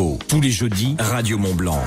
Tous 0.00 0.40
les 0.40 0.50
jeudis, 0.50 0.96
Radio 0.98 1.36
Mont 1.36 1.54
Blanc. 1.54 1.78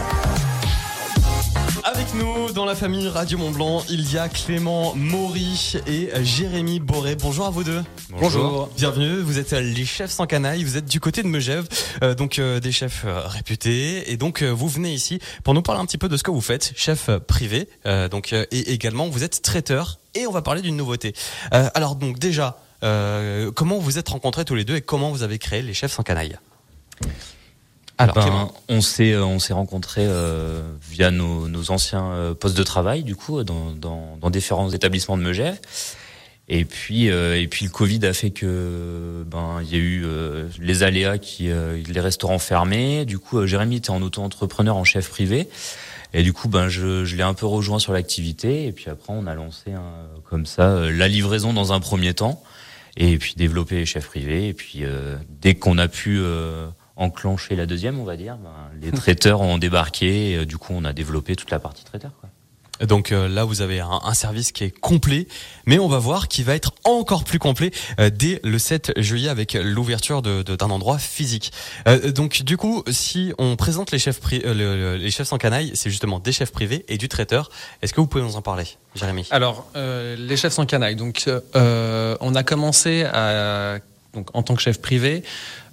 Avec 1.84 2.14
nous, 2.14 2.52
dans 2.52 2.64
la 2.64 2.76
famille 2.76 3.08
Radio 3.08 3.40
Mont 3.40 3.50
Blanc, 3.50 3.84
il 3.90 4.12
y 4.14 4.20
a 4.20 4.30
Clément 4.30 4.94
Maury 4.94 5.74
et 5.88 6.12
Jérémy 6.22 6.80
Boré. 6.80 7.16
Bonjour 7.16 7.48
à 7.48 7.50
vous 7.50 7.64
deux. 7.64 7.82
Bonjour. 8.12 8.70
Bienvenue, 8.78 9.20
vous 9.22 9.40
êtes 9.40 9.54
les 9.54 9.86
chefs 9.86 10.12
sans 10.12 10.28
canaille, 10.28 10.64
vous 10.64 10.78
êtes 10.78 10.86
du 10.86 11.00
côté 11.00 11.24
de 11.24 11.28
Megève, 11.28 11.68
euh, 12.04 12.14
donc 12.14 12.38
euh, 12.38 12.60
des 12.60 12.72
chefs 12.72 13.02
euh, 13.04 13.22
réputés. 13.26 14.12
Et 14.12 14.16
donc, 14.16 14.44
euh, 14.44 14.52
vous 14.52 14.68
venez 14.68 14.94
ici 14.94 15.18
pour 15.44 15.56
nous 15.56 15.64
parler 15.64 15.82
un 15.82 15.86
petit 15.88 15.98
peu 15.98 16.08
de 16.08 16.16
ce 16.16 16.22
que 16.22 16.30
vous 16.30 16.42
faites, 16.42 16.72
chef 16.76 17.10
privé. 17.28 17.68
euh, 17.88 18.10
donc, 18.10 18.34
euh, 18.34 18.46
et 18.52 18.74
également, 18.74 19.10
vous 19.10 19.24
êtes 19.24 19.42
traiteur. 19.42 19.98
Et 20.14 20.28
on 20.28 20.32
va 20.32 20.44
parler 20.44 20.62
d'une 20.62 20.78
nouveauté. 20.78 21.16
Euh, 21.56 21.68
alors, 21.74 21.96
donc, 21.96 22.20
déjà, 22.20 22.60
euh, 22.84 23.52
comment 23.52 23.80
vous 23.80 23.98
êtes 23.98 24.10
rencontrés 24.10 24.46
tous 24.46 24.54
les 24.54 24.66
deux 24.66 24.76
et 24.76 24.82
comment 24.82 25.10
vous 25.10 25.24
avez 25.24 25.40
créé 25.40 25.64
les 25.64 25.74
chefs 25.74 25.94
sans 25.94 26.04
canaille? 26.04 26.38
Alors, 28.04 28.16
Ben, 28.16 28.50
on 28.70 28.82
s'est 28.82 29.14
euh, 29.14 29.26
on 29.26 29.40
s'est 29.40 29.54
rencontrés 29.54 30.06
euh, 30.06 30.62
via 30.90 31.12
nos, 31.12 31.48
nos 31.48 31.72
anciens 31.72 32.06
euh, 32.12 32.34
postes 32.34 32.58
de 32.58 32.64
travail 32.64 33.04
du 33.04 33.16
coup 33.16 33.44
dans, 33.44 33.72
dans, 33.72 34.18
dans 34.22 34.30
différents 34.30 34.70
établissements 34.72 35.18
de 35.18 35.24
Megève. 35.24 35.60
Et 36.50 36.66
puis 36.66 37.10
euh, 37.10 37.40
et 37.42 37.48
puis 37.48 37.66
le 37.66 37.72
Covid 37.72 38.06
a 38.06 38.14
fait 38.14 38.32
que 38.32 39.24
ben 39.26 39.60
il 39.64 39.72
y 39.72 39.76
a 39.76 39.78
eu 39.80 40.04
euh, 40.06 40.48
les 40.60 40.84
aléas 40.84 41.18
qui 41.18 41.50
euh, 41.50 41.82
les 41.88 42.00
restaurants 42.02 42.40
fermés. 42.40 43.06
Du 43.06 43.18
coup 43.18 43.40
euh, 43.40 43.48
Jérémy 43.48 43.78
était 43.78 43.92
en 43.92 44.02
auto-entrepreneur 44.02 44.76
en 44.76 44.84
chef 44.84 45.10
privé. 45.10 45.48
Et 46.14 46.22
du 46.22 46.34
coup 46.34 46.50
ben 46.50 46.68
je, 46.68 47.06
je 47.06 47.16
l'ai 47.16 47.24
un 47.24 47.34
peu 47.34 47.46
rejoint 47.46 47.80
sur 47.80 47.94
l'activité. 47.94 48.68
Et 48.68 48.74
puis 48.74 48.90
après 48.90 49.14
on 49.14 49.26
a 49.26 49.34
lancé 49.36 49.72
un- 49.72 50.20
comme 50.30 50.46
ça 50.46 50.64
euh, 50.64 50.92
la 50.92 51.08
livraison 51.08 51.54
dans 51.54 51.72
un 51.72 51.80
premier 51.80 52.14
temps. 52.14 52.44
Et 52.98 53.18
puis 53.18 53.36
développer 53.38 53.76
les 53.76 53.86
chefs 53.86 54.08
privés. 54.08 54.50
Et 54.50 54.54
puis 54.54 54.80
euh, 54.84 55.16
dès 55.30 55.56
qu'on 55.56 55.78
a 55.78 55.88
pu 55.88 56.20
enclencher 56.96 57.56
la 57.56 57.66
deuxième, 57.66 58.00
on 58.00 58.04
va 58.04 58.16
dire, 58.18 58.38
ben, 58.38 58.52
les 58.82 58.92
traiteurs 58.92 59.42
ont 59.42 59.58
débarqué. 59.58 60.32
Et, 60.32 60.38
euh, 60.38 60.46
du 60.46 60.58
coup, 60.58 60.74
on 60.76 60.84
a 60.86 60.94
développé 60.94 61.36
toute 61.36 61.52
la 61.52 61.60
partie 61.60 61.84
traiteur. 61.84 62.12
Quoi. 62.20 62.30
Donc 62.88 63.12
euh, 63.12 63.30
là, 63.30 63.44
vous 63.46 63.62
avez 63.62 63.80
un, 63.80 64.00
un 64.04 64.14
service 64.16 64.52
qui 64.52 64.64
est 64.64 64.72
complet, 64.72 65.28
mais 65.68 65.78
on 65.80 65.88
va 65.88 66.00
voir 66.00 66.28
qu'il 66.28 66.44
va 66.44 66.56
être 66.56 66.72
encore 66.84 67.24
plus 67.24 67.38
complet 67.40 67.72
euh, 68.00 68.10
dès 68.10 68.42
le 68.44 68.58
7 68.58 68.94
juillet 68.98 69.30
avec 69.30 69.54
l'ouverture 69.54 70.22
de- 70.24 70.42
de- 70.42 70.56
d'un 70.56 70.70
endroit 70.72 70.98
physique. 70.98 71.54
Euh, 71.88 72.12
donc 72.12 72.42
du 72.42 72.58
coup, 72.58 72.84
si 72.90 73.32
on 73.38 73.56
présente 73.56 73.92
les 73.92 74.00
chefs, 74.00 74.20
pri- 74.20 74.42
euh, 74.44 74.54
le- 74.56 74.76
le- 74.76 74.98
les 74.98 75.12
chefs 75.12 75.28
sans 75.28 75.38
canaille, 75.38 75.72
c'est 75.76 75.92
justement 75.92 76.20
des 76.20 76.32
chefs 76.32 76.52
privés 76.52 76.84
et 76.90 76.98
du 76.98 77.08
traiteur. 77.10 77.50
Est-ce 77.84 77.94
que 77.94 78.02
vous 78.02 78.08
pouvez 78.08 78.24
nous 78.24 78.36
en 78.38 78.42
parler, 78.42 78.66
Jérémy? 78.96 79.28
Alors, 79.30 79.68
euh, 79.76 80.16
les 80.18 80.36
chefs 80.36 80.54
sans 80.54 80.66
canaille. 80.66 80.96
Donc, 80.96 81.30
euh, 81.56 82.18
on 82.22 82.34
a 82.36 82.44
commencé 82.44 83.04
à, 83.04 83.78
donc, 84.14 84.30
en 84.34 84.44
tant 84.44 84.56
que 84.56 84.62
chef 84.62 84.80
privé. 84.80 85.24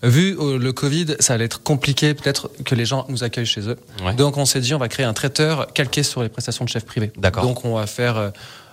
Vu 0.03 0.37
euh, 0.39 0.59
le 0.59 0.73
Covid, 0.73 1.17
ça 1.21 1.35
allait 1.35 1.45
être 1.45 1.63
compliqué 1.63 2.15
peut-être 2.15 2.51
que 2.65 2.75
les 2.75 2.87
gens 2.87 3.05
nous 3.09 3.23
accueillent 3.23 3.47
chez 3.47 3.69
eux. 3.69 3.77
Ouais. 4.05 4.15
Donc, 4.15 4.37
on 4.37 4.47
s'est 4.47 4.61
dit, 4.61 4.75
on 4.75 4.79
va 4.79 4.89
créer 4.89 5.07
un 5.07 5.13
traiteur 5.13 5.73
calqué 5.73 6.03
sur 6.03 6.23
les 6.23 6.29
prestations 6.29 6.65
de 6.65 6.71
chef 6.71 6.85
privé. 6.85 7.13
D'accord. 7.17 7.45
Donc, 7.45 7.65
on 7.65 7.75
va 7.75 7.87
faire, 7.87 8.17
euh, 8.17 8.31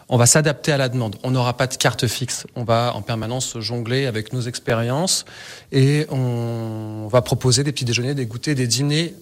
on 0.08 0.18
va 0.18 0.26
s'adapter 0.26 0.72
à 0.72 0.78
la 0.78 0.88
demande. 0.88 1.18
On 1.24 1.32
n'aura 1.32 1.58
pas 1.58 1.68
de 1.68 1.76
carte 1.76 2.08
fixe. 2.08 2.48
On 2.56 2.64
va 2.64 2.94
en 2.96 3.02
permanence 3.02 3.58
jongler 3.60 4.06
avec 4.06 4.32
nos 4.32 4.42
expériences 4.42 5.26
et 5.72 6.08
on 6.10 7.08
va 7.12 7.22
proposer 7.22 7.64
des 7.64 7.74
petits 7.74 7.86
déjeuners, 7.86 8.16
des 8.16 8.26
goûters, 8.26 8.56
des 8.56 8.68
dîners 8.68 9.14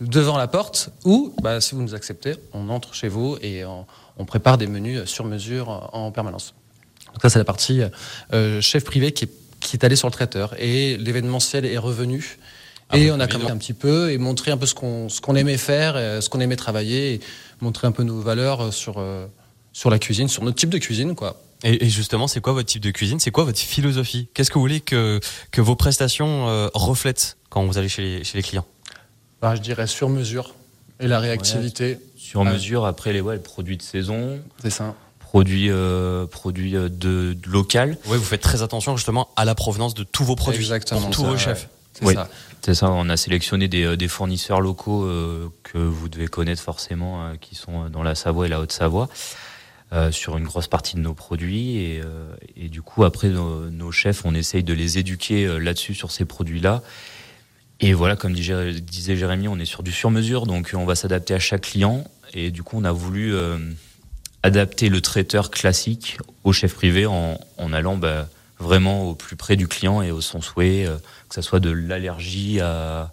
devant 0.00 0.38
la 0.38 0.48
porte 0.48 0.90
ou, 1.04 1.34
bah, 1.42 1.60
si 1.60 1.74
vous 1.74 1.82
nous 1.82 1.94
acceptez, 1.94 2.34
on 2.54 2.70
entre 2.70 2.94
chez 2.94 3.08
vous 3.08 3.36
et 3.40 3.64
on, 3.64 3.86
on 4.16 4.24
prépare 4.24 4.58
des 4.58 4.66
menus 4.66 5.04
sur 5.04 5.24
mesure 5.24 5.90
en 5.92 6.10
permanence. 6.10 6.54
Donc 7.12 7.22
ça, 7.22 7.28
c'est 7.28 7.38
la 7.38 7.44
partie 7.44 7.82
euh, 8.32 8.60
chef 8.60 8.84
privé 8.84 9.12
qui 9.12 9.24
est, 9.24 9.30
qui 9.66 9.76
est 9.76 9.84
allé 9.84 9.96
sur 9.96 10.08
le 10.08 10.12
traiteur. 10.12 10.54
Et 10.58 10.96
l'événementiel 10.96 11.64
est 11.64 11.78
revenu. 11.78 12.38
Ah 12.88 12.98
et 12.98 13.08
bon, 13.08 13.16
on 13.16 13.20
a 13.20 13.26
commencé 13.26 13.50
un 13.50 13.56
petit 13.56 13.72
peu 13.72 14.10
et 14.10 14.18
montré 14.18 14.50
un 14.50 14.58
peu 14.58 14.66
ce 14.66 14.74
qu'on 14.74 15.08
ce 15.08 15.20
qu'on 15.20 15.34
aimait 15.34 15.56
faire, 15.56 15.94
euh, 15.96 16.20
ce 16.20 16.28
qu'on 16.28 16.40
aimait 16.40 16.56
travailler, 16.56 17.14
et 17.14 17.20
montrer 17.60 17.86
un 17.86 17.92
peu 17.92 18.02
nos 18.02 18.20
valeurs 18.20 18.72
sur, 18.72 18.96
euh, 18.98 19.26
sur 19.72 19.88
la 19.88 19.98
cuisine, 19.98 20.28
sur 20.28 20.42
notre 20.44 20.58
type 20.58 20.70
de 20.70 20.78
cuisine. 20.78 21.14
quoi. 21.14 21.40
et, 21.64 21.86
et 21.86 21.88
justement, 21.88 22.28
c'est 22.28 22.40
quoi 22.40 22.52
votre 22.52 22.68
type 22.68 22.82
de 22.82 22.90
cuisine? 22.90 23.18
C'est 23.18 23.30
quoi 23.30 23.44
votre 23.44 23.58
philosophie? 23.58 24.28
Qu'est-ce 24.34 24.50
que 24.50 24.54
vous 24.54 24.60
voulez 24.60 24.80
que, 24.80 25.20
que 25.50 25.60
vos 25.60 25.76
prestations 25.76 26.48
euh, 26.48 26.68
reflètent 26.74 27.36
quand 27.48 27.64
vous 27.64 27.78
allez 27.78 27.88
chez 27.88 28.02
les, 28.02 28.24
chez 28.24 28.36
les 28.36 28.42
clients? 28.42 28.66
Bah, 29.40 29.54
je 29.54 29.60
dirais 29.62 29.86
sur 29.86 30.08
mesure 30.08 30.54
et 31.00 31.08
la 31.08 31.18
réactivité, 31.18 31.98
Sur 32.16 32.44
mesure, 32.44 32.84
après 32.84 33.12
les 33.12 33.20
ouais, 33.20 33.34
le 33.36 33.42
produit 33.42 33.76
de 33.76 33.82
saison, 33.82 34.38
c'est 34.62 34.70
ça. 34.70 34.94
Produit, 35.32 35.70
euh, 35.70 36.26
produit 36.26 36.76
euh, 36.76 36.90
de, 36.90 37.32
de 37.32 37.48
local. 37.48 37.96
Oui, 38.06 38.18
vous 38.18 38.24
faites 38.24 38.42
très 38.42 38.60
attention 38.62 38.98
justement 38.98 39.30
à 39.34 39.46
la 39.46 39.54
provenance 39.54 39.94
de 39.94 40.02
tous 40.04 40.24
vos 40.24 40.36
produits, 40.36 40.60
Exactement 40.60 41.00
pour 41.00 41.10
tous 41.10 41.22
ça, 41.22 41.26
vos 41.28 41.38
chefs. 41.38 41.68
C'est 41.94 42.04
Oui. 42.04 42.12
ça. 42.12 42.28
C'est 42.60 42.74
ça, 42.74 42.90
on 42.90 43.08
a 43.08 43.16
sélectionné 43.16 43.66
des, 43.66 43.82
euh, 43.84 43.96
des 43.96 44.08
fournisseurs 44.08 44.60
locaux 44.60 45.04
euh, 45.04 45.48
que 45.62 45.78
vous 45.78 46.10
devez 46.10 46.28
connaître 46.28 46.60
forcément, 46.62 47.24
euh, 47.24 47.34
qui 47.40 47.54
sont 47.54 47.88
dans 47.88 48.02
la 48.02 48.14
Savoie 48.14 48.44
et 48.44 48.50
la 48.50 48.60
Haute-Savoie, 48.60 49.08
euh, 49.94 50.12
sur 50.12 50.36
une 50.36 50.44
grosse 50.44 50.68
partie 50.68 50.96
de 50.96 51.00
nos 51.00 51.14
produits. 51.14 51.78
Et, 51.78 52.02
euh, 52.04 52.34
et 52.56 52.68
du 52.68 52.82
coup, 52.82 53.02
après, 53.04 53.28
nos, 53.28 53.70
nos 53.70 53.90
chefs, 53.90 54.26
on 54.26 54.34
essaye 54.34 54.62
de 54.62 54.74
les 54.74 54.98
éduquer 54.98 55.46
euh, 55.46 55.56
là-dessus, 55.58 55.94
sur 55.94 56.10
ces 56.12 56.26
produits-là. 56.26 56.82
Et 57.80 57.94
voilà, 57.94 58.16
comme 58.16 58.34
disait 58.34 58.74
disait 58.80 59.16
Jérémy, 59.16 59.48
on 59.48 59.58
est 59.58 59.64
sur 59.64 59.82
du 59.82 59.92
sur-mesure, 59.92 60.46
donc 60.46 60.72
on 60.74 60.84
va 60.84 60.94
s'adapter 60.94 61.32
à 61.34 61.38
chaque 61.40 61.62
client. 61.62 62.04
Et 62.34 62.50
du 62.50 62.62
coup, 62.62 62.76
on 62.78 62.84
a 62.84 62.92
voulu 62.92 63.34
euh, 63.34 63.58
adapter 64.42 64.88
le 64.88 65.00
traiteur 65.00 65.50
classique 65.50 66.18
au 66.44 66.52
chef 66.52 66.74
privé 66.74 67.06
en, 67.06 67.38
en 67.58 67.72
allant 67.72 67.96
bah, 67.96 68.28
vraiment 68.58 69.04
au 69.04 69.14
plus 69.14 69.36
près 69.36 69.56
du 69.56 69.68
client 69.68 70.02
et 70.02 70.10
au 70.10 70.20
son 70.20 70.40
souhait, 70.40 70.86
euh, 70.86 70.96
que 71.28 71.34
ce 71.34 71.42
soit 71.42 71.60
de 71.60 71.70
l'allergie 71.70 72.60
à, 72.60 73.10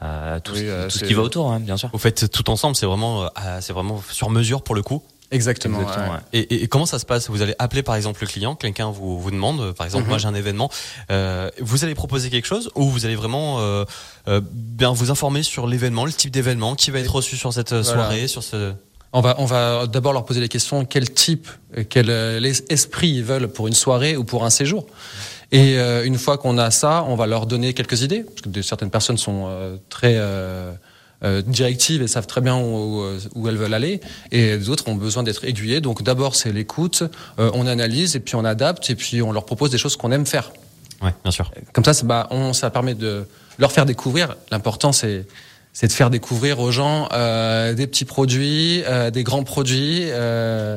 à 0.00 0.40
tout, 0.40 0.52
Oui, 0.52 0.58
ce, 0.58 0.62
qui- 0.64 0.68
euh, 0.70 0.88
tout 0.88 0.98
ce 0.98 1.04
qui 1.04 1.14
va 1.14 1.22
autour, 1.22 1.50
hein, 1.52 1.60
bien 1.60 1.76
sûr. 1.76 1.90
Vous 1.92 1.98
faites 1.98 2.30
tout 2.30 2.48
ensemble, 2.50 2.76
c'est 2.76 2.86
vraiment, 2.86 3.24
euh, 3.24 3.28
c'est 3.60 3.72
vraiment 3.72 4.02
sur 4.10 4.30
mesure 4.30 4.62
pour 4.62 4.74
le 4.74 4.82
coup. 4.82 5.02
Exactement. 5.30 5.80
Exactement, 5.82 6.06
ouais. 6.08 6.12
ouais. 6.14 6.20
Et, 6.32 6.38
et- 6.54 6.62
et 6.62 6.68
comment 6.68 6.86
ça 6.86 6.98
se 6.98 7.04
passe? 7.04 7.28
Vous 7.28 7.42
allez 7.42 7.54
appeler 7.58 7.82
par 7.82 7.94
exemple 7.96 8.22
le 8.22 8.26
client, 8.26 8.54
quelqu'un 8.54 8.90
vous, 8.90 9.20
vous 9.20 9.30
demande, 9.30 9.72
par 9.72 9.84
exemple, 9.84 10.04
Mhm. 10.04 10.08
moi 10.08 10.16
j'ai 10.18 10.26
un 10.26 10.34
événement, 10.34 10.70
euh, 11.10 11.50
vous 11.60 11.84
allez 11.84 11.94
proposer 11.94 12.30
quelque 12.30 12.46
chose 12.46 12.70
ou 12.74 12.88
vous 12.88 13.04
allez 13.04 13.16
vraiment 13.16 13.60
euh, 13.60 13.84
euh, 14.28 14.40
bien 14.50 14.90
vous 14.92 15.10
informer 15.10 15.42
sur 15.42 15.66
l'événement, 15.66 16.06
le 16.06 16.12
type 16.14 16.30
d'événement 16.30 16.74
qui 16.76 16.90
va 16.90 17.00
être 17.00 17.14
reçu 17.14 17.36
sur 17.36 17.52
cette 17.52 17.70
Voilà. 17.74 17.84
soirée, 17.84 18.26
sur 18.26 18.42
ce. 18.42 18.72
On 19.12 19.20
va, 19.22 19.36
on 19.38 19.46
va 19.46 19.86
d'abord 19.86 20.12
leur 20.12 20.24
poser 20.26 20.40
les 20.40 20.48
questions 20.48 20.84
quel 20.84 21.10
type, 21.10 21.48
euh, 21.76 21.84
quel 21.88 22.10
euh, 22.10 22.52
esprit 22.68 23.08
ils 23.08 23.24
veulent 23.24 23.48
pour 23.48 23.66
une 23.66 23.74
soirée 23.74 24.16
ou 24.16 24.24
pour 24.24 24.44
un 24.44 24.50
séjour. 24.50 24.86
Et 25.50 25.78
euh, 25.78 26.04
une 26.04 26.18
fois 26.18 26.36
qu'on 26.36 26.58
a 26.58 26.70
ça, 26.70 27.04
on 27.08 27.14
va 27.16 27.26
leur 27.26 27.46
donner 27.46 27.72
quelques 27.72 28.02
idées, 28.02 28.20
parce 28.22 28.42
que 28.42 28.50
de- 28.50 28.60
certaines 28.62 28.90
personnes 28.90 29.16
sont 29.16 29.46
euh, 29.48 29.76
très 29.88 30.14
euh, 30.18 30.72
directives 31.46 32.02
et 32.02 32.06
savent 32.06 32.26
très 32.26 32.40
bien 32.42 32.58
où, 32.58 33.02
où 33.34 33.48
elles 33.48 33.56
veulent 33.56 33.74
aller, 33.74 34.00
et 34.30 34.56
d'autres 34.58 34.86
ont 34.88 34.94
besoin 34.94 35.22
d'être 35.22 35.44
aiguillées. 35.44 35.80
Donc 35.80 36.02
d'abord 36.02 36.36
c'est 36.36 36.52
l'écoute, 36.52 37.02
on 37.38 37.66
analyse 37.66 38.14
et 38.14 38.20
puis 38.20 38.34
on 38.36 38.44
adapte 38.44 38.88
et 38.90 38.94
puis 38.94 39.20
on 39.22 39.32
leur 39.32 39.44
propose 39.44 39.70
des 39.70 39.78
choses 39.78 39.96
qu'on 39.96 40.12
aime 40.12 40.26
faire. 40.26 40.52
Ouais, 41.02 41.14
bien 41.24 41.30
sûr. 41.32 41.50
Comme 41.72 41.84
ça, 41.84 41.92
c'est- 41.94 42.04
bah, 42.06 42.28
on, 42.30 42.52
ça 42.52 42.70
permet 42.70 42.94
de 42.94 43.24
leur 43.58 43.72
faire 43.72 43.86
découvrir. 43.86 44.36
L'important, 44.52 44.92
c'est 44.92 45.26
c'est 45.80 45.86
de 45.86 45.92
faire 45.92 46.10
découvrir 46.10 46.58
aux 46.58 46.72
gens 46.72 47.08
euh, 47.12 47.72
des 47.72 47.86
petits 47.86 48.04
produits, 48.04 48.82
euh, 48.84 49.10
des 49.12 49.22
grands 49.22 49.44
produits. 49.44 50.00
Euh, 50.10 50.76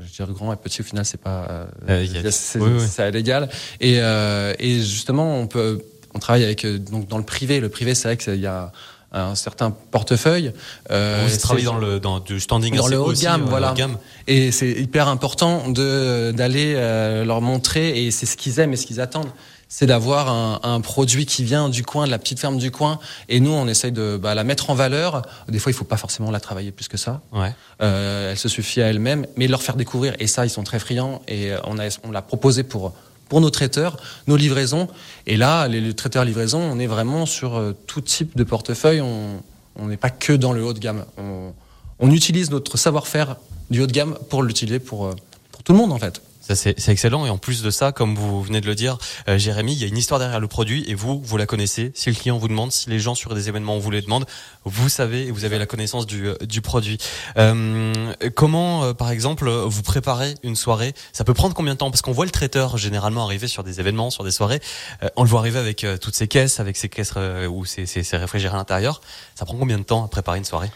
je 0.00 0.10
dirais 0.16 0.32
grand 0.32 0.50
et 0.50 0.56
petit 0.56 0.80
au 0.80 0.84
final, 0.84 1.04
c'est 1.04 1.20
pas 1.20 1.46
euh, 1.50 1.66
Euh, 1.90 2.30
c'est 2.30 2.58
oui, 2.58 2.70
oui. 2.78 3.10
l'égal. 3.12 3.50
Et, 3.82 3.98
euh, 4.00 4.54
et 4.58 4.76
justement, 4.80 5.38
on 5.38 5.46
peut 5.46 5.82
on 6.14 6.20
travaille 6.20 6.44
avec 6.44 6.64
donc 6.66 7.06
dans 7.06 7.18
le 7.18 7.24
privé. 7.24 7.60
Le 7.60 7.68
privé, 7.68 7.94
c'est 7.94 8.08
vrai 8.08 8.16
qu'il 8.16 8.36
y 8.40 8.46
a 8.46 8.72
un 9.12 9.34
certain 9.34 9.70
portefeuille. 9.90 10.52
Euh, 10.90 11.24
vous 11.24 11.30
c'est- 11.30 11.38
travaillez 11.38 11.66
dans 11.66 11.76
le 11.76 12.00
dans 12.00 12.18
du 12.20 12.40
standing 12.40 12.74
Dans 12.76 12.86
le 12.88 12.98
haut 12.98 13.12
de 13.12 13.18
gamme, 13.20 13.42
voilà. 13.46 13.72
haut 13.72 13.74
de 13.74 13.78
gamme. 13.78 13.98
et 14.26 14.52
c'est 14.52 14.70
hyper 14.70 15.08
important 15.08 15.68
de 15.68 16.32
d'aller 16.34 16.72
euh, 16.76 17.26
leur 17.26 17.42
montrer 17.42 18.06
et 18.06 18.10
c'est 18.10 18.24
ce 18.26 18.38
qu'ils 18.38 18.58
aiment 18.58 18.72
et 18.72 18.76
ce 18.76 18.86
qu'ils 18.86 19.02
attendent. 19.02 19.30
C'est 19.76 19.86
d'avoir 19.86 20.28
un, 20.28 20.60
un 20.62 20.80
produit 20.80 21.26
qui 21.26 21.42
vient 21.42 21.68
du 21.68 21.82
coin, 21.82 22.06
de 22.06 22.12
la 22.12 22.20
petite 22.20 22.38
ferme 22.38 22.58
du 22.58 22.70
coin, 22.70 23.00
et 23.28 23.40
nous 23.40 23.50
on 23.50 23.66
essaye 23.66 23.90
de 23.90 24.16
bah, 24.16 24.36
la 24.36 24.44
mettre 24.44 24.70
en 24.70 24.74
valeur. 24.76 25.22
Des 25.48 25.58
fois, 25.58 25.72
il 25.72 25.74
faut 25.74 25.84
pas 25.84 25.96
forcément 25.96 26.30
la 26.30 26.38
travailler 26.38 26.70
plus 26.70 26.86
que 26.86 26.96
ça. 26.96 27.22
Ouais. 27.32 27.52
Euh, 27.82 28.30
elle 28.30 28.38
se 28.38 28.48
suffit 28.48 28.82
à 28.82 28.86
elle-même, 28.86 29.26
mais 29.36 29.48
leur 29.48 29.64
faire 29.64 29.74
découvrir. 29.74 30.14
Et 30.20 30.28
ça, 30.28 30.46
ils 30.46 30.50
sont 30.50 30.62
très 30.62 30.78
friands. 30.78 31.22
Et 31.26 31.50
euh, 31.50 31.58
on 31.64 31.80
a 31.80 31.88
on 32.04 32.12
l'a 32.12 32.22
proposé 32.22 32.62
pour 32.62 32.92
pour 33.28 33.40
nos 33.40 33.50
traiteurs, 33.50 33.96
nos 34.28 34.36
livraisons. 34.36 34.86
Et 35.26 35.36
là, 35.36 35.66
les, 35.66 35.80
les 35.80 35.94
traiteurs 35.94 36.24
livraison, 36.24 36.60
on 36.60 36.78
est 36.78 36.86
vraiment 36.86 37.26
sur 37.26 37.56
euh, 37.56 37.72
tout 37.88 38.00
type 38.00 38.36
de 38.36 38.44
portefeuille. 38.44 39.00
On 39.00 39.42
on 39.74 39.88
n'est 39.88 39.96
pas 39.96 40.10
que 40.10 40.34
dans 40.34 40.52
le 40.52 40.62
haut 40.64 40.72
de 40.72 40.78
gamme. 40.78 41.04
On, 41.18 41.52
on 41.98 42.12
utilise 42.12 42.48
notre 42.52 42.76
savoir-faire 42.76 43.38
du 43.70 43.82
haut 43.82 43.88
de 43.88 43.92
gamme 43.92 44.16
pour 44.30 44.44
l'utiliser 44.44 44.78
pour, 44.78 45.06
euh, 45.06 45.14
pour 45.50 45.64
tout 45.64 45.72
le 45.72 45.78
monde 45.78 45.90
en 45.90 45.98
fait. 45.98 46.22
Ça 46.46 46.54
c'est 46.54 46.88
excellent 46.88 47.24
et 47.24 47.30
en 47.30 47.38
plus 47.38 47.62
de 47.62 47.70
ça, 47.70 47.90
comme 47.90 48.14
vous 48.14 48.42
venez 48.42 48.60
de 48.60 48.66
le 48.66 48.74
dire, 48.74 48.98
euh, 49.28 49.38
Jérémy, 49.38 49.72
il 49.72 49.78
y 49.78 49.84
a 49.84 49.86
une 49.86 49.96
histoire 49.96 50.20
derrière 50.20 50.40
le 50.40 50.46
produit 50.46 50.84
et 50.88 50.94
vous, 50.94 51.18
vous 51.24 51.36
la 51.38 51.46
connaissez. 51.46 51.90
Si 51.94 52.10
le 52.10 52.14
client 52.14 52.36
vous 52.36 52.48
demande, 52.48 52.70
si 52.70 52.90
les 52.90 52.98
gens 52.98 53.14
sur 53.14 53.34
des 53.34 53.48
événements 53.48 53.78
vous 53.78 53.90
les 53.90 54.02
demandent, 54.02 54.26
vous 54.64 54.90
savez 54.90 55.26
et 55.26 55.30
vous 55.30 55.46
avez 55.46 55.58
la 55.58 55.64
connaissance 55.64 56.04
du, 56.06 56.26
euh, 56.26 56.36
du 56.46 56.60
produit. 56.60 56.98
Euh, 57.38 58.12
comment, 58.34 58.84
euh, 58.84 58.92
par 58.92 59.10
exemple, 59.10 59.48
vous 59.48 59.82
préparez 59.82 60.34
une 60.42 60.54
soirée? 60.54 60.92
Ça 61.14 61.24
peut 61.24 61.32
prendre 61.32 61.54
combien 61.54 61.72
de 61.72 61.78
temps? 61.78 61.90
Parce 61.90 62.02
qu'on 62.02 62.12
voit 62.12 62.26
le 62.26 62.30
traiteur 62.30 62.76
généralement 62.76 63.24
arriver 63.24 63.48
sur 63.48 63.64
des 63.64 63.80
événements, 63.80 64.10
sur 64.10 64.22
des 64.22 64.30
soirées. 64.30 64.60
Euh, 65.02 65.08
on 65.16 65.22
le 65.22 65.30
voit 65.30 65.40
arriver 65.40 65.58
avec 65.58 65.82
euh, 65.84 65.96
toutes 65.96 66.14
ces 66.14 66.28
caisses, 66.28 66.60
avec 66.60 66.76
ces 66.76 66.90
caisses 66.90 67.14
ou 67.48 67.64
ces, 67.64 67.86
ces, 67.86 68.02
ces 68.02 68.16
réfrigérés 68.18 68.54
à 68.54 68.58
l'intérieur. 68.58 69.00
Ça 69.34 69.46
prend 69.46 69.56
combien 69.56 69.78
de 69.78 69.84
temps 69.84 70.04
à 70.04 70.08
préparer 70.08 70.36
une 70.36 70.44
soirée? 70.44 70.70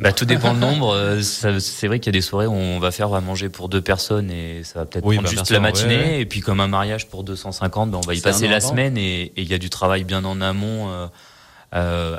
Bah, 0.00 0.12
tout 0.12 0.24
dépend 0.24 0.52
le 0.54 0.58
nombre. 0.66 0.94
Euh, 0.94 1.20
ça- 1.22 1.60
C'est 1.60 1.86
vrai 1.88 1.98
qu'il 2.00 2.06
y 2.12 2.16
a 2.16 2.18
des 2.18 2.22
soirées 2.22 2.46
où 2.46 2.52
on 2.54 2.78
va 2.78 2.90
faire, 2.90 3.08
on 3.08 3.12
va 3.12 3.20
manger 3.20 3.48
pour 3.48 3.68
deux 3.68 3.80
personnes 3.82 4.30
et 4.30 4.62
ça 4.64 4.80
va 4.80 4.86
peut-être 4.86 5.04
Oui, 5.04 5.16
prendre 5.16 5.28
bah, 5.28 5.34
juste 5.36 5.50
la 5.50 5.60
matinée. 5.60 5.96
ouais, 5.96 6.02
ouais. 6.04 6.20
Et 6.20 6.26
puis 6.26 6.40
comme 6.40 6.60
un 6.60 6.68
mariage 6.68 7.06
pour 7.08 7.24
250, 7.24 7.90
bah, 7.90 7.98
on 8.02 8.06
va 8.06 8.14
y 8.14 8.20
passer 8.20 8.48
la 8.48 8.60
semaine 8.60 8.96
et 8.96 9.32
et 9.36 9.42
il 9.42 9.48
y 9.48 9.54
a 9.54 9.58
du 9.58 9.70
travail 9.70 10.04
bien 10.04 10.24
en 10.24 10.40
amont 10.40 10.88
euh, 10.90 11.06
euh, 11.74 12.18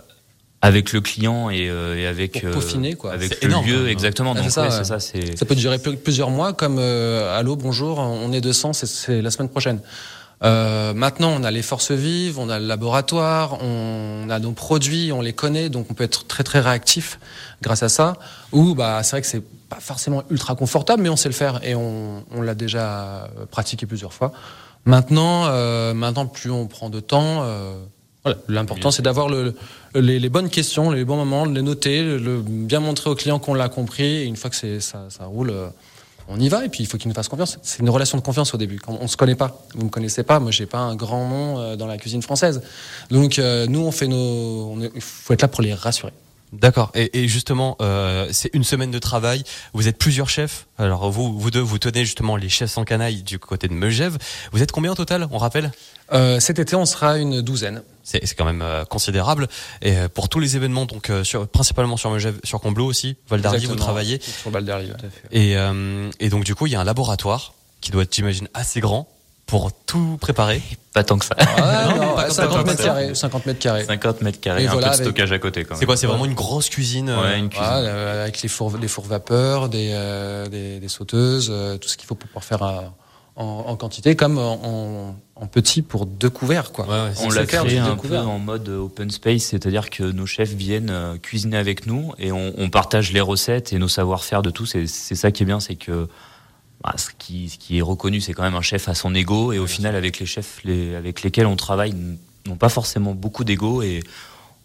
avec 0.61 0.93
le 0.93 1.01
client 1.01 1.49
et, 1.49 1.69
euh, 1.69 1.95
et 1.97 2.07
avec 2.07 2.41
Pour 2.41 2.51
peaufiner, 2.51 2.95
quoi. 2.95 3.13
avec 3.13 3.39
le 3.41 3.47
énorme, 3.47 3.67
lieu 3.67 3.77
même. 3.83 3.87
exactement. 3.87 4.33
Ah, 4.35 4.41
Donc 4.41 4.49
ça, 4.51 4.61
ouais, 4.63 4.67
ouais. 4.69 4.73
c'est 4.77 4.83
ça, 4.83 4.99
c'est 4.99 5.37
Ça 5.37 5.45
peut 5.45 5.53
durer 5.55 5.77
pl- 5.79 5.97
plusieurs 5.97 6.31
mois, 6.31 6.53
comme 6.53 6.77
euh, 6.79 7.37
Allô, 7.37 7.55
bonjour, 7.55 7.99
on 7.99 8.31
est 8.33 8.41
200, 8.41 8.73
c'est- 8.73 8.85
c'est 8.87 9.21
la 9.21 9.29
semaine 9.31 9.49
prochaine. 9.49 9.79
Euh, 10.43 10.93
maintenant, 10.93 11.29
on 11.29 11.43
a 11.43 11.51
les 11.51 11.61
forces 11.61 11.91
vives, 11.91 12.39
on 12.39 12.49
a 12.49 12.59
le 12.59 12.67
laboratoire, 12.67 13.57
on 13.63 14.27
a 14.29 14.39
nos 14.39 14.51
produits, 14.51 15.11
on 15.11 15.21
les 15.21 15.33
connaît, 15.33 15.69
donc 15.69 15.87
on 15.89 15.93
peut 15.93 16.03
être 16.03 16.27
très 16.27 16.43
très 16.43 16.59
réactif 16.59 17.19
grâce 17.61 17.83
à 17.83 17.89
ça. 17.89 18.17
Ou 18.51 18.75
bah 18.75 19.01
c'est 19.03 19.11
vrai 19.11 19.21
que 19.21 19.27
c'est 19.27 19.43
pas 19.69 19.79
forcément 19.79 20.23
ultra 20.29 20.55
confortable, 20.55 21.01
mais 21.01 21.09
on 21.09 21.15
sait 21.15 21.29
le 21.29 21.35
faire 21.35 21.61
et 21.63 21.75
on, 21.75 22.23
l'a 22.41 22.55
déjà 22.55 23.23
euh, 23.39 23.45
pratiqué 23.49 23.85
plusieurs 23.85 24.13
fois. 24.13 24.33
Maintenant, 24.85 25.45
euh, 25.47 25.93
maintenant 25.93 26.27
plus 26.27 26.51
on 26.51 26.67
prend 26.67 26.89
de 26.89 26.99
temps. 26.99 27.43
euh, 27.43 27.75
l'important 28.47 28.91
c'est 28.91 29.03
d'avoir 29.03 29.29
le, 29.29 29.55
les, 29.93 30.29
bonnes 30.29 30.49
questions, 30.49 30.91
les 30.91 31.05
bons 31.05 31.15
moments, 31.15 31.47
de 31.47 31.55
les 31.55 31.61
noter, 31.61 32.03
le, 32.03 32.41
bien 32.41 32.79
montrer 32.79 33.09
au 33.09 33.15
client 33.15 33.39
qu'on 33.39 33.53
l'a 33.53 33.69
compris. 33.69 34.03
Et 34.03 34.23
une 34.25 34.35
fois 34.35 34.49
que 34.49 34.79
ça 34.79 35.07
roule. 35.25 35.53
On 36.27 36.39
y 36.39 36.49
va 36.49 36.65
et 36.65 36.69
puis 36.69 36.83
il 36.83 36.87
faut 36.87 36.97
qu'il 36.97 37.07
nous 37.07 37.13
fasse 37.13 37.27
confiance. 37.27 37.59
C'est 37.61 37.79
une 37.79 37.89
relation 37.89 38.17
de 38.17 38.23
confiance 38.23 38.53
au 38.53 38.57
début. 38.57 38.79
Quand 38.79 38.97
on 38.99 39.07
se 39.07 39.17
connaît 39.17 39.35
pas, 39.35 39.63
vous 39.75 39.85
me 39.85 39.89
connaissez 39.89 40.23
pas, 40.23 40.39
moi 40.39 40.51
j'ai 40.51 40.65
pas 40.65 40.79
un 40.79 40.95
grand 40.95 41.27
nom 41.27 41.59
euh, 41.59 41.75
dans 41.75 41.87
la 41.87 41.97
cuisine 41.97 42.21
française. 42.21 42.61
Donc 43.11 43.37
euh, 43.37 43.67
nous 43.67 43.81
on 43.81 43.91
fait 43.91 44.07
nos, 44.07 44.17
on 44.17 44.79
il 44.81 45.01
faut 45.01 45.33
être 45.33 45.41
là 45.41 45.47
pour 45.47 45.61
les 45.61 45.73
rassurer. 45.73 46.13
D'accord. 46.59 46.91
Et, 46.95 47.23
et 47.23 47.27
justement, 47.27 47.77
euh, 47.81 48.27
c'est 48.31 48.49
une 48.53 48.63
semaine 48.63 48.91
de 48.91 48.99
travail. 48.99 49.43
Vous 49.73 49.87
êtes 49.87 49.97
plusieurs 49.97 50.29
chefs. 50.29 50.67
Alors 50.77 51.09
vous, 51.11 51.37
vous 51.39 51.51
deux, 51.51 51.59
vous 51.59 51.79
tenez 51.79 52.05
justement 52.05 52.35
les 52.35 52.49
chefs 52.49 52.71
sans 52.71 52.83
canaille 52.83 53.23
du 53.23 53.39
côté 53.39 53.67
de 53.67 53.73
Megève. 53.73 54.17
Vous 54.51 54.61
êtes 54.61 54.71
combien 54.71 54.91
au 54.91 54.95
total 54.95 55.27
On 55.31 55.37
rappelle? 55.37 55.71
Euh, 56.13 56.39
cet 56.39 56.59
été 56.59 56.75
on 56.75 56.85
sera 56.85 57.17
une 57.17 57.41
douzaine. 57.41 57.81
C'est 58.03 58.35
quand 58.35 58.45
même 58.45 58.61
euh, 58.61 58.85
considérable. 58.85 59.47
Et 59.81 59.97
euh, 59.97 60.07
pour 60.07 60.29
tous 60.29 60.39
les 60.39 60.55
événements, 60.55 60.85
donc 60.85 61.09
euh, 61.09 61.23
sur, 61.23 61.47
principalement 61.47 61.97
sur 61.97 62.11
Megève, 62.11 62.39
sur 62.43 62.61
Combloux 62.61 62.85
aussi, 62.85 63.17
Val 63.29 63.41
vous 63.41 63.75
travaillez. 63.75 64.21
sur 64.21 64.51
Val 64.51 64.63
d'Arly. 64.63 64.91
Et, 65.31 65.57
euh, 65.57 66.11
et 66.19 66.29
donc 66.29 66.43
du 66.43 66.53
coup, 66.53 66.67
il 66.67 66.73
y 66.73 66.75
a 66.75 66.81
un 66.81 66.83
laboratoire 66.83 67.53
qui 67.81 67.89
doit 67.91 68.03
être, 68.03 68.13
j'imagine, 68.13 68.47
assez 68.53 68.79
grand 68.79 69.07
pour 69.45 69.71
tout 69.71 70.17
préparer. 70.19 70.61
pas 70.93 71.03
tant 71.03 71.17
que 71.19 71.25
ça. 71.25 71.35
Ah, 71.37 71.87
Non, 71.89 71.95
non, 72.05 72.15
pas 72.15 72.21
ouais, 72.21 72.23
comme 72.23 72.31
50 72.31 72.53
ça. 72.57 72.63
mètres 72.63 72.83
carrés. 72.83 73.15
50 73.15 73.45
mètres 73.45 73.59
carrés. 73.59 73.83
50 73.85 74.21
mètres 74.21 74.39
carrés, 74.39 74.63
Et 74.63 74.67
un 74.67 74.71
voilà, 74.71 74.87
peu 74.87 74.91
de 74.91 74.95
avec- 75.01 75.07
stockage 75.07 75.31
à 75.31 75.39
côté 75.39 75.63
quand 75.63 75.71
même. 75.75 75.79
C'est 75.79 75.85
quoi 75.85 75.97
C'est 75.97 76.07
vraiment 76.07 76.25
une 76.25 76.33
grosse 76.33 76.69
cuisine. 76.69 77.09
euh, 77.09 77.21
Ouais, 77.21 77.37
une 77.39 77.49
cuisine. 77.49 77.65
Voilà, 77.67 77.87
euh, 77.87 78.23
avec 78.23 78.41
les 78.41 78.49
fours, 78.49 78.71
des 78.71 78.87
fours 78.87 79.05
vapeur, 79.05 79.69
des, 79.69 79.91
euh, 79.93 80.47
des, 80.47 80.79
des 80.79 80.87
sauteuses, 80.87 81.49
euh, 81.51 81.77
tout 81.77 81.87
ce 81.89 81.97
qu'il 81.97 82.07
faut 82.07 82.15
pour 82.15 82.27
pouvoir 82.29 82.43
faire 82.43 82.63
en, 82.63 83.43
en 83.67 83.75
quantité, 83.75 84.15
comme 84.15 84.37
en, 84.39 85.15
petit 85.51 85.81
pour 85.81 86.05
deux 86.05 86.29
couverts. 86.29 86.71
Quoi. 86.71 86.85
Ouais, 86.87 86.91
ouais, 87.09 87.11
On 87.23 87.29
l'a 87.29 87.45
créé 87.45 87.77
un 87.77 87.95
peu 87.97 88.17
en 88.17 88.39
mode 88.39 88.67
open 88.69 89.11
space, 89.11 89.43
c'est-à-dire 89.43 89.89
que 89.89 90.03
nos 90.03 90.25
chefs 90.25 90.49
viennent 90.53 91.19
cuisiner 91.21 91.57
avec 91.57 91.85
nous 91.85 92.13
et 92.17 92.31
on, 92.31 92.53
on 92.57 92.69
partage 92.69 93.11
les 93.11 93.21
recettes 93.21 93.73
et 93.73 93.77
nos 93.77 93.87
savoir-faire 93.89 94.41
de 94.41 94.49
tout. 94.49 94.65
C'est 94.65 94.87
c'est 94.87 95.15
ça 95.15 95.31
qui 95.31 95.43
est 95.43 95.45
bien, 95.45 95.59
c'est 95.59 95.75
que 95.75 96.07
bah, 96.85 96.93
ce, 96.97 97.09
qui, 97.17 97.49
ce 97.49 97.57
qui 97.57 97.79
est 97.79 97.81
reconnu, 97.81 98.21
c'est 98.21 98.33
quand 98.33 98.43
même 98.43 98.55
un 98.55 98.61
chef 98.61 98.87
à 98.87 98.93
son 98.93 99.13
ego 99.15 99.51
et 99.51 99.59
au 99.59 99.67
final, 99.67 99.95
avec 99.95 100.19
les 100.19 100.25
chefs 100.25 100.59
les- 100.63 100.93
avec 100.95 101.23
lesquels 101.23 101.47
on 101.47 101.55
travaille, 101.55 101.93
n'ont 102.47 102.55
pas 102.57 102.69
forcément 102.69 103.13
beaucoup 103.15 103.43
d'ego 103.43 103.81
et 103.81 104.01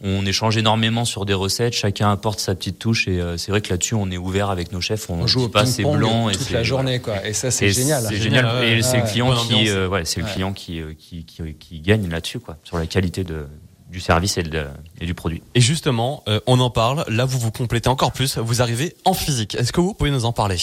on 0.02 0.24
échange 0.24 0.56
énormément 0.56 1.04
sur 1.04 1.24
des 1.26 1.34
recettes. 1.34 1.72
Chacun 1.74 2.10
apporte 2.10 2.40
sa 2.40 2.54
petite 2.54 2.78
touche 2.78 3.06
et 3.08 3.20
euh, 3.20 3.36
c'est 3.36 3.50
vrai 3.50 3.60
que 3.60 3.68
là-dessus, 3.70 3.94
on 3.94 4.10
est 4.10 4.16
ouvert 4.16 4.48
avec 4.50 4.72
nos 4.72 4.80
chefs. 4.80 5.08
On, 5.10 5.20
On 5.22 5.26
joue 5.26 5.48
pas 5.48 5.66
c'est 5.66 5.82
ping-pong 5.82 5.98
blanc 5.98 6.28
et 6.28 6.32
toute 6.34 6.42
c'est- 6.48 6.54
la 6.54 6.62
journée, 6.62 7.00
quoi. 7.00 7.26
Et 7.26 7.32
ça, 7.32 7.50
c'est 7.50 7.70
génial. 7.70 8.02
C'est 8.08 8.16
Génial, 8.16 8.46
génial. 8.46 8.56
ouais. 8.60 8.78
Et 8.78 8.82
c'est 8.82 8.92
Ouais. 8.98 9.02
le 9.04 9.10
client 9.10 9.34
qui, 9.34 9.54
ambiance. 9.54 9.68
euh, 9.70 9.88
ouais, 9.88 10.04
c'est 10.04 10.20
le 10.20 10.26
Ouais. 10.26 10.32
client 10.32 10.52
qui, 10.52 10.80
qui, 10.98 11.24
qui, 11.24 11.54
qui 11.58 11.80
gagne 11.80 12.08
là-dessus, 12.08 12.38
quoi, 12.40 12.56
sur 12.64 12.78
la 12.78 12.86
qualité 12.86 13.24
de, 13.24 13.46
du 13.90 14.00
service 14.00 14.38
et, 14.38 14.42
de- 14.42 14.66
et 15.00 15.06
du 15.06 15.12
produit. 15.14 15.42
Et 15.54 15.60
justement, 15.60 16.22
euh, 16.28 16.40
on 16.46 16.60
en 16.60 16.70
parle. 16.70 17.04
Là, 17.08 17.24
vous 17.26 17.38
vous 17.38 17.50
complétez 17.50 17.88
encore 17.90 18.12
plus. 18.12 18.38
Vous 18.38 18.62
arrivez 18.62 18.96
en 19.04 19.12
physique. 19.14 19.54
Est-ce 19.54 19.72
que 19.72 19.80
vous 19.82 19.92
pouvez 19.94 20.10
nous 20.10 20.24
en 20.26 20.32
parler? 20.32 20.56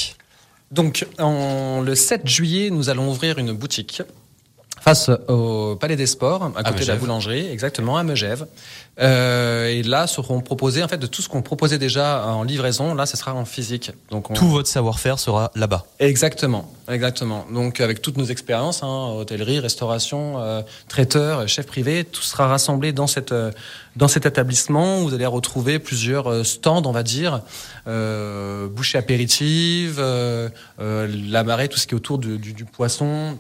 Donc, 0.72 1.06
en, 1.20 1.82
le 1.82 1.96
7 1.96 2.28
juillet, 2.28 2.70
nous 2.70 2.90
allons 2.90 3.10
ouvrir 3.10 3.38
une 3.38 3.54
boutique 3.54 4.02
face 4.82 5.10
au 5.28 5.76
Palais 5.76 5.96
des 5.96 6.08
Sports, 6.08 6.52
à 6.56 6.64
côté 6.64 6.84
de 6.84 6.88
la 6.88 6.96
boulangerie, 6.96 7.48
exactement, 7.52 7.98
à 7.98 8.04
Megève. 8.04 8.46
Euh, 9.00 9.68
et 9.68 9.84
là, 9.84 10.08
seront 10.08 10.42
proposés, 10.42 10.84
en 10.84 10.88
fait, 10.88 10.98
de 10.98 11.06
tout 11.06 11.22
ce 11.22 11.30
qu'on 11.30 11.42
proposait 11.42 11.78
déjà 11.78 12.26
en 12.26 12.44
livraison, 12.44 12.96
là, 12.96 13.06
ce 13.06 13.16
sera 13.16 13.34
en 13.34 13.46
physique. 13.46 13.92
Donc, 14.10 14.32
on... 14.32 14.34
Tout 14.34 14.50
votre 14.50 14.68
savoir-faire 14.68 15.20
sera 15.20 15.52
là-bas. 15.56 15.86
Exactement, 16.00 16.72
exactement. 16.90 17.46
Donc, 17.54 17.80
avec 17.80 18.02
toutes 18.02 18.18
nos 18.18 18.26
expériences, 18.26 18.82
hein, 18.82 19.14
hôtellerie, 19.16 19.60
restauration, 19.60 20.40
euh, 20.40 20.62
traiteur, 20.88 21.48
chef 21.48 21.68
privé, 21.68 22.06
tout 22.06 22.24
sera 22.24 22.48
rassemblé 22.48 22.92
dans 22.92 23.08
cette 23.08 23.32
euh, 23.32 23.52
dans 23.96 24.08
cet 24.08 24.28
établissement 24.28 25.02
où 25.02 25.10
vous 25.10 25.14
allez 25.16 25.26
retrouver 25.26 25.80
plusieurs 25.80 26.46
stands, 26.46 26.84
on 26.86 26.92
va 26.92 27.02
dire, 27.02 27.42
bouchées 27.88 29.00
apéritives, 29.00 30.00
la 30.78 31.44
marée, 31.44 31.68
tout 31.68 31.80
ce 31.80 31.88
qui 31.88 31.96
est 31.96 31.98
autour 31.98 32.20
du, 32.20 32.38
du, 32.38 32.54
du 32.54 32.64
poisson, 32.64 33.40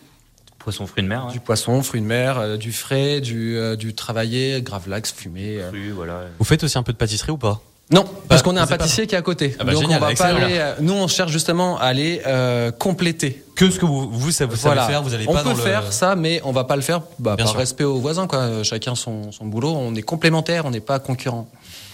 Poisson 0.68 0.86
fruit 0.86 1.02
de 1.02 1.08
mer, 1.08 1.28
du 1.28 1.40
poisson, 1.40 1.82
fruits 1.82 2.02
de 2.02 2.06
mer, 2.06 2.38
euh, 2.38 2.58
du 2.58 2.74
frais, 2.74 3.22
du, 3.22 3.56
euh, 3.56 3.78
du 3.78 3.94
travaillé, 3.96 4.62
gravlax, 4.62 5.14
fumé. 5.14 5.60
euh. 5.62 5.70
Cru, 5.70 5.92
voilà. 5.92 6.24
Vous 6.38 6.44
faites 6.44 6.62
aussi 6.62 6.78
un 6.78 6.84
peu 6.84 6.92
de 6.92 6.98
pâtisserie 6.98 7.32
ou 7.32 7.38
pas? 7.38 7.62
Non, 7.90 8.04
parce 8.28 8.42
qu'on 8.42 8.58
a 8.58 8.64
un 8.64 8.68
pas- 8.68 8.78
pâtissier 8.78 9.08
qui 9.08 9.16
est 9.16 9.18
à 9.18 9.22
côté. 9.22 9.56
Ah 9.60 9.64
bah, 9.64 9.72
Donc 9.72 9.84
génial, 9.84 10.00
on 10.00 10.02
va 10.02 10.08
pas 10.08 10.12
excellent. 10.12 10.36
aller. 10.46 10.58
euh, 10.58 10.74
nous, 10.82 10.92
on 10.92 11.08
cherche 11.08 11.32
justement 11.32 11.80
à 11.80 11.84
aller 11.86 12.22
euh, 12.28 12.70
compléter. 12.72 13.46
Que 13.58 13.72
ce 13.72 13.80
que 13.80 13.86
vous, 13.86 14.10
vous, 14.12 14.32
savez 14.32 14.56
Voilà. 14.56 14.86
faire, 14.86 15.02
vous 15.02 15.14
allez 15.16 15.26
on 15.28 15.34
pas 15.34 15.40
peut 15.42 15.50
dans 15.50 15.56
le... 15.56 15.62
faire 15.62 15.92
ça, 15.92 16.16
mais 16.16 16.40
on 16.44 16.52
va 16.52 16.64
pas 16.64 16.76
le 16.76 16.84
faire 16.84 17.02
bah, 17.18 17.36
Bien 17.36 17.46
par 17.46 17.52
sûr. 17.52 17.60
respect 17.60 17.84
aux 17.84 18.00
voisins. 18.00 18.28
Quoi. 18.28 18.40
Euh, 18.40 18.64
Chacun 18.64 18.94
son, 18.94 19.32
son 19.32 19.46
boulot. 19.46 19.74
On 19.74 19.96
est 19.96 20.04
complémentaires, 20.04 20.66
on 20.66 20.72
n'est 20.72 20.80
pas 20.80 21.00
concurrents. 21.00 21.50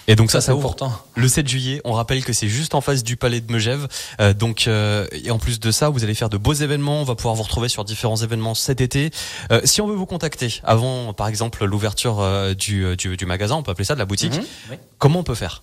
Et 0.06 0.16
donc 0.16 0.30
ça, 0.30 0.42
Ça, 0.42 0.54
ouvre 0.54 0.66
important. 0.66 0.92
le 1.16 1.26
7 1.26 1.48
juillet. 1.48 1.80
On 1.86 1.92
rappelle 1.92 2.22
que 2.22 2.34
c'est 2.34 2.48
juste 2.48 2.74
en 2.74 2.82
face 2.82 3.02
du 3.02 3.16
palais 3.16 3.40
de 3.40 3.50
Megève. 3.50 3.88
Euh, 4.20 4.34
donc, 4.34 4.66
euh, 4.66 5.06
et 5.12 5.30
en 5.30 5.38
plus 5.38 5.58
de 5.58 5.70
ça, 5.70 5.88
vous 5.88 6.04
allez 6.04 6.14
faire 6.14 6.28
de 6.28 6.36
beaux 6.36 6.52
événements. 6.52 7.00
On 7.00 7.04
va 7.04 7.14
pouvoir 7.14 7.34
vous 7.34 7.42
retrouver 7.44 7.70
sur 7.70 7.84
différents 7.84 8.16
événements 8.16 8.54
cet 8.54 8.82
été. 8.82 9.10
Euh, 9.50 9.62
si 9.64 9.80
on 9.80 9.86
veut 9.86 9.94
vous 9.94 10.04
contacter 10.04 10.60
avant, 10.64 11.14
par 11.14 11.28
exemple, 11.28 11.64
l'ouverture 11.64 12.20
euh, 12.20 12.52
du, 12.52 12.94
du, 12.96 13.16
du 13.16 13.24
magasin, 13.24 13.56
on 13.56 13.62
peut 13.62 13.70
appeler 13.70 13.86
ça 13.86 13.94
de 13.94 13.98
la 14.00 14.04
boutique. 14.04 14.34
Mhm. 14.34 14.76
Comment 14.98 15.20
on 15.20 15.24
peut 15.24 15.34
faire? 15.34 15.62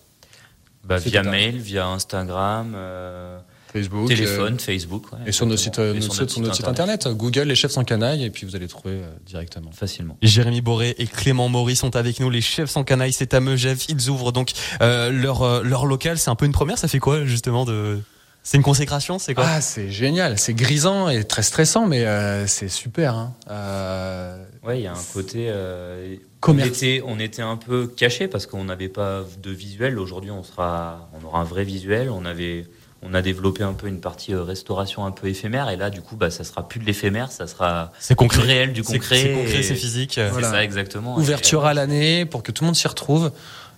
Bah, 0.83 0.97
via 0.97 1.21
mail, 1.21 1.59
via 1.59 1.85
Instagram, 1.85 2.73
euh, 2.75 3.37
Facebook, 3.71 4.07
téléphone, 4.07 4.59
Facebook. 4.59 5.11
ouais, 5.13 5.19
et 5.27 5.31
sur 5.31 5.45
nos 5.45 5.55
sites, 5.57 5.79
exactement. 5.79 5.93
euh, 5.93 5.97
Et 5.97 6.01
sur 6.01 6.41
notre 6.41 6.55
site 6.55 6.67
internet, 6.67 7.07
Google 7.07 7.43
les 7.43 7.55
chefs 7.55 7.71
sans 7.71 7.83
canaille, 7.83 8.23
et 8.25 8.29
puis 8.29 8.45
vous 8.45 8.55
allez 8.55 8.67
trouver 8.67 8.95
euh, 8.95 9.11
directement. 9.25 9.71
Facilement. 9.71 10.17
Jérémy 10.21 10.61
Boré 10.61 10.95
et 10.97 11.07
Clément 11.07 11.47
Maury 11.49 11.75
sont 11.75 11.95
avec 11.95 12.19
nous, 12.19 12.29
les 12.29 12.41
chefs 12.41 12.69
sans 12.69 12.83
canaille, 12.83 13.13
c'est 13.13 13.33
à 13.33 13.39
Megève. 13.39 13.81
Ils 13.89 14.09
ouvrent 14.09 14.31
donc 14.31 14.51
euh, 14.81 15.09
leur, 15.11 15.41
euh, 15.43 15.61
leur 15.63 15.85
local. 15.85 16.17
C'est 16.17 16.29
un 16.29 16.35
peu 16.35 16.45
une 16.45 16.51
première. 16.51 16.77
Ça 16.77 16.87
fait 16.87 16.99
quoi 16.99 17.25
justement 17.25 17.65
de 17.65 17.99
C'est 18.43 18.57
une 18.57 18.63
consécration, 18.63 19.19
c'est 19.19 19.33
quoi? 19.35 19.45
Ah, 19.47 19.61
c'est 19.61 19.89
génial. 19.89 20.37
C'est 20.39 20.53
grisant 20.53 21.09
et 21.09 21.23
très 21.23 21.43
stressant, 21.43 21.85
mais 21.87 22.05
euh, 22.05 22.47
c'est 22.47 22.69
super. 22.69 23.15
Hein. 23.15 23.33
Euh, 23.49 24.43
Ouais, 24.63 24.79
il 24.79 24.83
y 24.83 24.87
a 24.87 24.91
un 24.93 25.03
côté. 25.13 25.45
euh, 25.49 26.15
on, 26.47 26.57
était, 26.59 27.01
on 27.05 27.19
était 27.19 27.41
un 27.41 27.57
peu 27.57 27.87
caché 27.87 28.27
parce 28.27 28.45
qu'on 28.45 28.65
n'avait 28.65 28.89
pas 28.89 29.23
de 29.41 29.49
visuel. 29.49 29.97
Aujourd'hui, 29.97 30.29
on 30.29 30.43
sera, 30.43 31.09
on 31.19 31.25
aura 31.25 31.39
un 31.39 31.43
vrai 31.45 31.63
visuel. 31.63 32.11
On 32.11 32.25
avait, 32.25 32.67
on 33.03 33.13
a 33.13 33.21
développé 33.21 33.63
un 33.63 33.73
peu 33.73 33.87
une 33.87 33.99
partie 33.99 34.33
euh, 34.33 34.43
restauration 34.43 35.05
un 35.05 35.11
peu 35.11 35.27
éphémère. 35.27 35.69
Et 35.69 35.75
là, 35.77 35.89
du 35.89 36.01
coup, 36.01 36.15
bah, 36.15 36.29
ça 36.29 36.43
sera 36.43 36.67
plus 36.67 36.79
de 36.79 36.85
l'éphémère, 36.85 37.31
ça 37.31 37.47
sera 37.47 37.91
C'est 37.99 38.13
du 38.13 38.17
concret. 38.17 38.43
réel, 38.43 38.73
du 38.73 38.83
concret. 38.83 39.17
C'est 39.21 39.33
concret, 39.33 39.59
et- 39.59 39.63
c'est 39.63 39.75
physique. 39.75 40.11
C'est 40.15 40.29
Voilà. 40.29 40.51
ça, 40.51 40.63
exactement. 40.63 41.17
ouverture 41.17 41.65
Et, 41.65 41.69
à 41.69 41.73
l'année 41.73 42.25
pour 42.25 42.43
que 42.43 42.51
tout 42.51 42.63
le 42.63 42.67
monde 42.67 42.75
s'y 42.75 42.87
retrouve. 42.87 43.31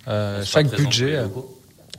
Euh, 0.08 0.44
chaque 0.46 0.68
présent 0.68 0.84
budget. 0.84 1.16
euh. 1.16 1.28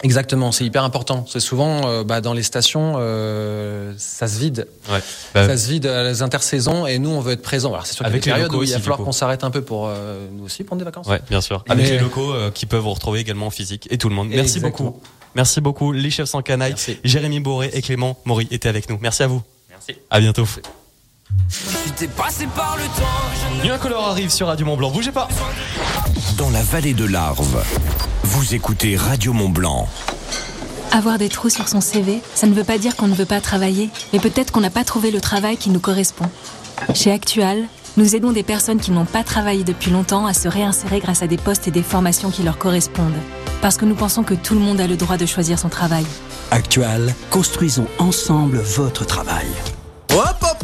Exactement, 0.03 0.51
c'est 0.51 0.65
hyper 0.65 0.83
important. 0.83 1.25
C'est 1.29 1.39
souvent 1.41 1.87
euh, 1.87 2.03
bah, 2.03 2.21
dans 2.21 2.33
les 2.35 2.43
stations, 2.43 2.97
euh, 2.99 3.93
ça 3.97 4.27
se 4.27 4.39
vide. 4.41 4.67
Ouais. 4.91 4.99
Bah, 5.35 5.47
ça 5.47 5.57
se 5.57 5.69
vide 5.71 5.87
à 5.87 6.03
les 6.03 6.21
intersaisons 6.21 6.85
et 6.87 6.99
nous, 6.99 7.11
on 7.11 7.21
veut 7.21 7.33
être 7.35 7.43
présents. 7.43 7.73
Alors, 7.73 7.87
c'est 7.87 7.95
sûr 7.95 8.05
qu'il 8.05 8.11
y 8.11 8.13
a 8.13 8.13
Avec 8.13 8.25
des 8.25 8.33
les 8.33 8.43
locaux 8.43 8.59
où 8.59 8.63
il 8.65 8.73
va 8.73 8.81
falloir 8.81 8.99
qu'on 8.99 9.13
s'arrête 9.13 9.45
un 9.45 9.51
peu 9.53 9.63
pour 9.63 9.87
euh, 9.87 10.27
nous 10.33 10.45
aussi 10.45 10.65
prendre 10.65 10.81
des 10.81 10.85
vacances. 10.85 11.07
Ouais, 11.07 11.21
bien 11.31 11.41
sûr. 11.41 11.63
Mais- 11.69 11.73
Avec 11.75 11.89
les 11.89 11.99
locaux 11.99 12.35
euh, 12.35 12.51
qui 12.51 12.67
peuvent 12.67 12.83
vous 12.83 12.93
retrouver 12.93 13.21
également 13.21 13.47
en 13.47 13.51
physique 13.51 13.87
et 13.91 13.97
tout 13.97 14.09
le 14.09 14.17
monde. 14.17 14.29
Merci 14.29 14.59
Exactement. 14.59 14.91
beaucoup. 14.91 15.01
Merci 15.35 15.61
beaucoup. 15.61 15.93
Les 15.93 16.11
chefs 16.11 16.29
sans 16.29 16.43
canaille. 16.43 16.73
Merci. 16.73 16.99
Jérémy 17.05 17.41
Boré 17.41 17.71
et 17.73 17.83
Clément 17.83 18.17
Maury 18.25 18.49
étaient 18.51 18.69
avec 18.69 18.89
nous. 18.89 18.99
Merci 19.01 19.23
à 19.23 19.27
vous. 19.27 19.43
Merci. 19.71 19.97
À 20.11 20.21
bientôt. 20.21 20.47
J'étais 21.87 22.09
passé 22.09 22.47
par 22.55 22.77
le 22.77 22.85
temps. 22.85 23.73
Incolore 23.75 24.09
arrive 24.09 24.31
sur 24.31 24.47
Radio 24.47 24.67
Mont 24.67 24.77
Blanc. 24.77 24.91
Bougez 24.91 25.13
pas. 25.13 25.29
Dans 26.37 26.51
la 26.51 26.63
vallée 26.63 26.95
de 26.95 27.05
l'Arve, 27.05 27.63
vous 28.23 28.55
écoutez 28.55 28.97
Radio 28.97 29.33
Mont 29.33 29.49
Blanc. 29.49 29.89
Avoir 30.93 31.19
des 31.19 31.29
trous 31.29 31.51
sur 31.51 31.67
son 31.69 31.81
CV, 31.81 32.21
ça 32.35 32.47
ne 32.47 32.55
veut 32.55 32.63
pas 32.65 32.79
dire 32.79 32.95
qu'on 32.95 33.09
ne 33.09 33.15
veut 33.15 33.25
pas 33.25 33.41
travailler, 33.41 33.91
mais 34.13 34.21
peut-être 34.21 34.53
qu'on 34.53 34.61
n'a 34.61 34.71
pas 34.71 34.85
trouvé 34.85 35.11
le 35.11 35.21
travail 35.21 35.57
qui 35.57 35.71
nous 35.71 35.81
correspond. 35.81 36.27
Chez 36.95 37.11
Actual, 37.11 37.65
nous 37.97 38.17
aidons 38.17 38.33
des 38.33 38.43
personnes 38.43 38.81
qui 38.81 38.91
n'ont 38.91 39.05
pas 39.05 39.23
travaillé 39.23 39.63
depuis 39.63 39.91
longtemps 39.91 40.27
à 40.27 40.35
se 40.35 40.49
réinsérer 40.49 40.99
grâce 40.99 41.23
à 41.23 41.27
des 41.27 41.37
postes 41.37 41.69
et 41.69 41.71
des 41.71 41.83
formations 41.83 42.31
qui 42.31 42.43
leur 42.43 42.59
correspondent. 42.59 43.13
Parce 43.63 43.77
que 43.77 43.85
nous 43.85 43.95
pensons 43.95 44.25
que 44.25 44.35
tout 44.35 44.55
le 44.55 44.61
monde 44.61 44.81
a 44.81 44.87
le 44.87 44.97
droit 44.97 45.17
de 45.17 45.27
choisir 45.27 45.59
son 45.59 45.69
travail. 45.69 46.05
Actual, 46.51 47.15
construisons 47.31 47.87
ensemble 47.99 48.59
votre 48.59 49.07
travail. 49.07 49.47
Hop 50.13 50.37
hop 50.43 50.64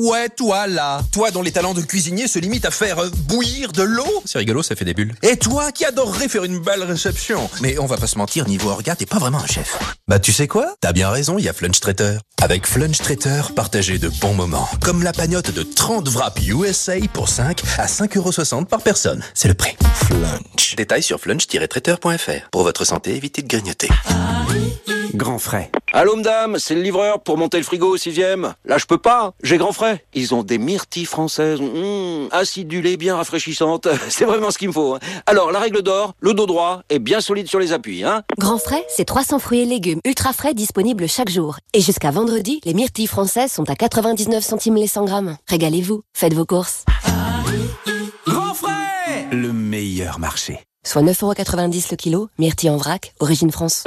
Ouais, 0.00 0.28
toi 0.28 0.68
là 0.68 1.00
Toi 1.10 1.32
dont 1.32 1.42
les 1.42 1.50
talents 1.50 1.74
de 1.74 1.82
cuisinier 1.82 2.28
se 2.28 2.38
limitent 2.38 2.66
à 2.66 2.70
faire 2.70 3.00
euh, 3.00 3.10
bouillir 3.26 3.72
de 3.72 3.82
l'eau 3.82 4.22
C'est 4.24 4.38
rigolo, 4.38 4.62
ça 4.62 4.76
fait 4.76 4.84
des 4.84 4.94
bulles. 4.94 5.12
Et 5.24 5.36
toi 5.36 5.72
qui 5.72 5.84
adorerais 5.84 6.28
faire 6.28 6.44
une 6.44 6.60
belle 6.60 6.84
réception 6.84 7.50
Mais 7.62 7.80
on 7.80 7.86
va 7.86 7.96
pas 7.96 8.06
se 8.06 8.16
mentir, 8.16 8.46
niveau 8.46 8.70
orga, 8.70 8.94
t'es 8.94 9.06
pas 9.06 9.18
vraiment 9.18 9.40
un 9.40 9.46
chef. 9.48 9.76
Bah 10.06 10.20
tu 10.20 10.32
sais 10.32 10.46
quoi? 10.46 10.72
T'as 10.80 10.92
bien 10.92 11.10
raison, 11.10 11.36
il 11.36 11.44
y 11.46 11.48
a 11.48 11.52
Flunch 11.52 11.80
Traiteur. 11.80 12.20
Avec 12.40 12.64
Flunch 12.64 12.98
Traiteur, 12.98 13.56
partagez 13.56 13.98
de 13.98 14.08
bons 14.20 14.34
moments. 14.34 14.68
Comme 14.84 15.02
la 15.02 15.12
pagnotte 15.12 15.50
de 15.50 15.64
30 15.64 16.08
wraps 16.10 16.46
USA 16.46 16.94
pour 17.12 17.28
5 17.28 17.60
à 17.78 17.86
5,60€ 17.86 18.66
par 18.66 18.82
personne. 18.82 19.24
C'est 19.34 19.48
le 19.48 19.54
prix. 19.54 19.76
Flunch. 19.94 20.76
Détails 20.76 21.02
sur 21.02 21.18
flunch-traiteur.fr. 21.18 22.50
Pour 22.52 22.62
votre 22.62 22.84
santé, 22.84 23.16
évitez 23.16 23.42
de 23.42 23.48
grignoter. 23.48 23.88
Grand 25.14 25.40
frais. 25.40 25.72
Allô 25.92 26.16
madame, 26.16 26.58
c'est 26.58 26.74
le 26.74 26.82
livreur 26.82 27.20
pour 27.20 27.38
monter 27.38 27.56
le 27.56 27.62
frigo 27.62 27.94
au 27.94 27.96
sixième. 27.96 28.54
Là 28.66 28.76
je 28.76 28.84
peux 28.84 28.98
pas, 28.98 29.32
j'ai 29.42 29.56
grand 29.56 29.72
frais. 29.72 30.04
Ils 30.12 30.34
ont 30.34 30.42
des 30.42 30.58
myrtilles 30.58 31.06
françaises, 31.06 31.60
mmh, 31.60 32.28
acidulées, 32.30 32.98
bien 32.98 33.16
rafraîchissantes. 33.16 33.88
C'est 34.10 34.26
vraiment 34.26 34.50
ce 34.50 34.58
qu'il 34.58 34.68
me 34.68 34.72
faut. 34.74 34.94
hein. 34.96 34.98
Alors 35.24 35.50
la 35.50 35.58
règle 35.60 35.80
d'or, 35.82 36.12
le 36.20 36.34
dos 36.34 36.44
droit 36.46 36.82
est 36.90 36.98
bien 36.98 37.22
solide 37.22 37.48
sur 37.48 37.58
les 37.58 37.72
appuis. 37.72 38.04
Hein 38.04 38.22
Grand 38.38 38.58
frais, 38.58 38.84
c'est 38.88 39.06
300 39.06 39.38
fruits 39.38 39.60
et 39.60 39.64
légumes 39.64 40.00
ultra 40.04 40.32
frais 40.34 40.52
disponibles 40.52 41.08
chaque 41.08 41.30
jour. 41.30 41.56
Et 41.72 41.80
jusqu'à 41.80 42.10
vendredi, 42.10 42.60
les 42.64 42.74
myrtilles 42.74 43.06
françaises 43.06 43.50
sont 43.52 43.68
à 43.70 43.74
99 43.74 44.44
centimes 44.44 44.76
les 44.76 44.86
100 44.86 45.06
grammes. 45.06 45.36
Régalez-vous, 45.48 46.02
faites 46.14 46.34
vos 46.34 46.44
courses. 46.44 46.84
Grand 48.26 48.52
frais 48.54 49.26
Le 49.32 49.52
meilleur 49.54 50.18
marché. 50.18 50.60
Soit 50.84 51.02
9,90€ 51.02 51.86
le 51.90 51.96
kilo, 51.96 52.28
myrtilles 52.38 52.70
en 52.70 52.76
vrac, 52.76 53.14
origine 53.20 53.50
France. 53.50 53.84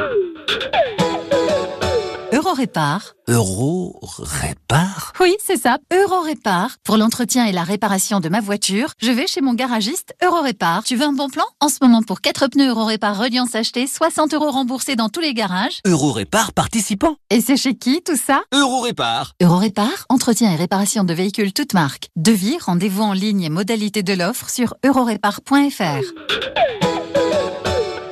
Eurorépar. 2.51 3.13
Euro 3.29 3.97
répare 4.19 5.13
Oui, 5.21 5.37
c'est 5.41 5.55
ça, 5.55 5.77
Eurorépar. 5.93 6.75
Pour 6.83 6.97
l'entretien 6.97 7.45
et 7.45 7.53
la 7.53 7.63
réparation 7.63 8.19
de 8.19 8.27
ma 8.27 8.41
voiture, 8.41 8.89
je 9.01 9.09
vais 9.09 9.25
chez 9.25 9.39
mon 9.39 9.53
garagiste 9.53 10.13
Eurorépar. 10.21 10.83
Tu 10.83 10.97
veux 10.97 11.05
un 11.05 11.13
bon 11.13 11.29
plan? 11.29 11.45
En 11.61 11.69
ce 11.69 11.77
moment, 11.81 12.01
pour 12.03 12.19
4 12.19 12.47
pneus 12.47 12.67
Eurorépar 12.67 13.17
Reliance 13.17 13.55
achetés, 13.55 13.87
60 13.87 14.33
euros 14.33 14.51
remboursés 14.51 14.97
dans 14.97 15.07
tous 15.07 15.21
les 15.21 15.33
garages. 15.33 15.79
Euro 15.87 16.11
répare 16.11 16.51
participant. 16.51 17.15
Et 17.29 17.39
c'est 17.39 17.55
chez 17.55 17.75
qui 17.75 18.01
tout 18.03 18.17
ça? 18.17 18.41
Euro 18.53 18.81
répare 18.81 19.31
Eurorépar, 19.41 20.05
entretien 20.09 20.51
et 20.51 20.57
réparation 20.57 21.05
de 21.05 21.13
véhicules 21.13 21.53
toutes 21.53 21.73
marques. 21.73 22.09
Devis, 22.17 22.57
rendez-vous 22.59 23.03
en 23.03 23.13
ligne 23.13 23.43
et 23.43 23.49
modalité 23.49 24.03
de 24.03 24.11
l'offre 24.11 24.49
sur 24.49 24.73
eurorépar.fr. 24.83 26.03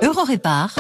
Eurorépar. 0.02 0.76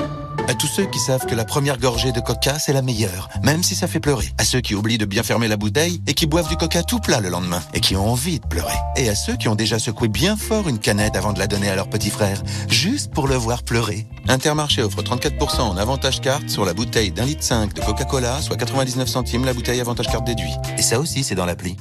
À 0.49 0.55
tous 0.55 0.65
ceux 0.65 0.87
qui 0.87 0.97
savent 0.97 1.27
que 1.27 1.35
la 1.35 1.45
première 1.45 1.77
gorgée 1.77 2.11
de 2.11 2.19
coca, 2.19 2.57
c'est 2.57 2.73
la 2.73 2.81
meilleure, 2.81 3.29
même 3.43 3.61
si 3.61 3.75
ça 3.75 3.87
fait 3.87 3.99
pleurer. 3.99 4.25
À 4.39 4.43
ceux 4.43 4.61
qui 4.61 4.73
oublient 4.73 4.97
de 4.97 5.05
bien 5.05 5.21
fermer 5.21 5.47
la 5.47 5.57
bouteille 5.57 6.01
et 6.07 6.15
qui 6.15 6.25
boivent 6.25 6.49
du 6.49 6.57
coca 6.57 6.81
tout 6.81 6.97
plat 6.97 7.19
le 7.19 7.29
lendemain 7.29 7.61
et 7.75 7.79
qui 7.81 7.95
ont 7.95 8.09
envie 8.09 8.39
de 8.39 8.47
pleurer. 8.47 8.73
Et 8.97 9.09
à 9.09 9.13
ceux 9.13 9.35
qui 9.35 9.47
ont 9.47 9.53
déjà 9.53 9.77
secoué 9.77 10.07
bien 10.07 10.35
fort 10.35 10.67
une 10.67 10.79
canette 10.79 11.15
avant 11.15 11.33
de 11.33 11.39
la 11.39 11.45
donner 11.45 11.69
à 11.69 11.75
leur 11.75 11.87
petit 11.87 12.09
frère, 12.09 12.41
juste 12.67 13.13
pour 13.13 13.27
le 13.27 13.35
voir 13.35 13.61
pleurer. 13.61 14.07
Intermarché 14.27 14.81
offre 14.81 15.03
34% 15.03 15.61
en 15.61 15.77
avantage 15.77 16.19
carte 16.19 16.49
sur 16.49 16.65
la 16.65 16.73
bouteille 16.73 17.11
d'un 17.11 17.25
litre 17.25 17.43
5 17.43 17.75
de 17.75 17.81
Coca-Cola, 17.81 18.41
soit 18.41 18.57
99 18.57 19.07
centimes 19.07 19.45
la 19.45 19.53
bouteille 19.53 19.81
avantage 19.81 20.07
carte 20.07 20.25
déduit. 20.25 20.55
Et 20.79 20.81
ça 20.81 20.99
aussi, 20.99 21.23
c'est 21.23 21.35
dans 21.35 21.45
l'appli. 21.45 21.77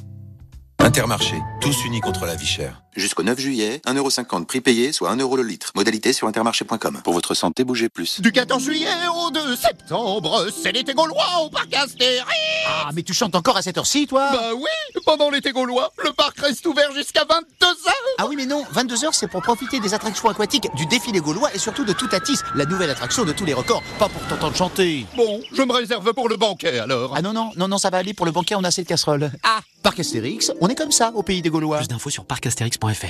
Intermarché, 0.80 1.35
tous 1.61 1.85
unis 1.85 2.00
contre 2.00 2.25
la 2.25 2.37
vie 2.37 2.47
chère. 2.47 2.82
Jusqu'au 2.94 3.23
9 3.23 3.38
juillet, 3.38 3.80
1,50€ 3.87 4.47
prix 4.47 4.61
payé, 4.61 4.92
soit 4.92 5.14
1€ 5.14 5.37
le 5.37 5.42
litre. 5.42 5.70
Modalité 5.75 6.12
sur 6.12 6.26
intermarché.com. 6.26 7.00
Pour 7.04 7.12
votre 7.14 7.35
santé, 7.35 7.62
bougez 7.64 7.88
plus. 7.88 8.20
Du 8.20 8.32
14 8.32 8.62
juillet 8.62 8.88
au 9.14 9.30
2 9.30 9.56
septembre, 9.56 10.47
c'est 10.50 10.73
l'été 10.73 10.94
gaulois 10.94 11.42
au 11.44 11.49
parc 11.50 11.73
Astérix 11.75 12.25
Ah, 12.66 12.90
mais 12.94 13.02
tu 13.02 13.12
chantes 13.12 13.35
encore 13.35 13.56
à 13.56 13.62
cette 13.62 13.76
heure-ci, 13.76 14.06
toi? 14.06 14.28
Bah 14.32 14.50
oui, 14.56 15.00
pendant 15.04 15.30
l'été 15.30 15.52
gaulois, 15.52 15.92
le 16.04 16.12
parc 16.12 16.38
reste 16.40 16.64
ouvert 16.66 16.90
jusqu'à 16.92 17.23
22h 17.25 17.90
Ah 18.18 18.26
oui, 18.28 18.35
mais 18.37 18.47
non, 18.47 18.64
22h, 18.75 19.11
c'est 19.12 19.28
pour 19.28 19.42
profiter 19.42 19.78
des 19.80 19.94
attractions 19.94 20.28
aquatiques, 20.28 20.68
du 20.75 20.87
défilé 20.87 21.20
gaulois 21.20 21.54
et 21.54 21.58
surtout 21.58 21.85
de 21.85 21.92
Toutatis, 21.92 22.38
la 22.54 22.64
nouvelle 22.66 22.90
attraction 22.90 23.25
de 23.25 23.32
tous 23.32 23.44
les 23.44 23.54
records, 23.54 23.82
pas 23.99 24.08
pour 24.08 24.23
t'entendre 24.28 24.56
chanter 24.56 25.06
Bon, 25.16 25.40
je 25.52 25.62
me 25.62 25.73
réserve 25.73 26.12
pour 26.14 26.28
le 26.28 26.37
banquet, 26.37 26.78
alors 26.80 27.12
Ah 27.16 27.23
non, 27.23 27.32
non, 27.32 27.50
non, 27.56 27.68
non, 27.68 27.78
ça 27.78 27.90
va 27.90 27.99
aller, 27.99 28.14
pour 28.14 28.26
le 28.26 28.32
banquet, 28.32 28.54
on 28.56 28.64
a 28.64 28.68
assez 28.68 28.82
de 28.82 28.88
casseroles 28.88 29.30
Ah 29.44 29.61
Parc 29.82 30.00
Astérix, 30.00 30.50
on 30.61 30.68
est 30.69 30.75
comme 30.75 30.93
ça, 30.93 31.13
au 31.15 31.23
pays 31.23 31.43
des 31.43 31.51
Gaulois 31.51 31.79
Plus 31.79 31.89
d'infos 31.89 32.11
sur 32.11 32.25
parcastérix.fr. 32.25 33.07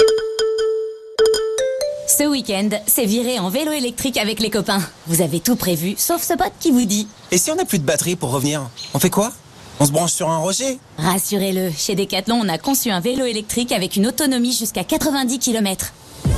Ce 2.09 2.25
week-end, 2.25 2.71
c'est 2.87 3.05
viré 3.05 3.39
en 3.39 3.51
vélo 3.51 3.71
électrique 3.71 4.17
avec 4.17 4.41
les 4.41 4.49
copains. 4.49 4.81
Vous 5.07 5.21
avez 5.21 5.41
tout 5.41 5.57
prévu, 5.57 5.95
sauf 5.99 6.23
ce 6.23 6.35
pote 6.35 6.53
qui 6.59 6.71
vous 6.71 6.87
dit 6.87 7.07
Et 7.31 7.39
si 7.39 7.51
on 7.51 7.55
n'a 7.55 7.67
plus 7.67 7.79
de 7.79 7.85
batterie 7.85 8.17
pour 8.17 8.31
revenir 8.31 8.69
On 8.95 8.99
fait 8.99 9.11
quoi? 9.11 9.31
On 9.79 9.87
se 9.87 9.93
branche 9.93 10.13
sur 10.13 10.29
un 10.31 10.39
rocher? 10.39 10.79
Rassurez-le, 10.97 11.71
chez 11.71 11.95
Decathlon, 11.95 12.41
on 12.43 12.49
a 12.49 12.59
conçu 12.59 12.91
un 12.91 13.01
vélo 13.01 13.27
électrique 13.27 13.73
avec 13.73 13.97
une 13.97 14.07
autonomie 14.07 14.53
jusqu'à 14.53 14.85
90 14.85 15.39
km. 15.39 15.93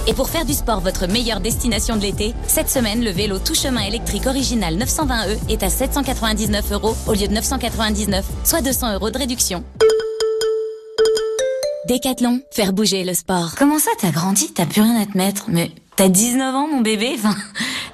Et 0.07 0.13
pour 0.13 0.29
faire 0.29 0.45
du 0.45 0.55
sport 0.55 0.81
votre 0.81 1.07
meilleure 1.07 1.41
destination 1.41 1.97
de 1.97 2.03
l'été, 2.03 2.35
cette 2.49 2.69
semaine, 2.69 3.05
le 3.05 3.11
vélo 3.11 3.39
tout 3.39 3.55
chemin 3.55 3.83
électrique 3.83 4.27
original 4.27 4.77
920E 4.77 5.39
est 5.49 5.63
à 5.63 5.71
799 5.71 6.73
euros 6.73 6.97
au 7.07 7.13
lieu 7.13 7.29
de 7.29 7.33
999, 7.33 8.25
soit 8.45 8.61
200 8.61 8.95
euros 8.95 9.11
de 9.11 9.19
réduction. 9.19 9.63
Décathlon, 11.91 12.41
faire 12.53 12.73
bouger 12.73 13.03
le 13.03 13.15
sport. 13.15 13.57
Comment 13.59 13.81
ça, 13.81 13.91
t'as 13.99 14.13
grandi, 14.13 14.53
t'as 14.55 14.65
plus 14.65 14.81
rien 14.81 15.01
à 15.01 15.07
te 15.07 15.19
mettre? 15.19 15.47
Mais 15.49 15.73
t'as 15.97 16.09
19 16.09 16.55
ans, 16.55 16.69
mon 16.69 16.83
bébé 16.83 17.17
Enfin, 17.17 17.35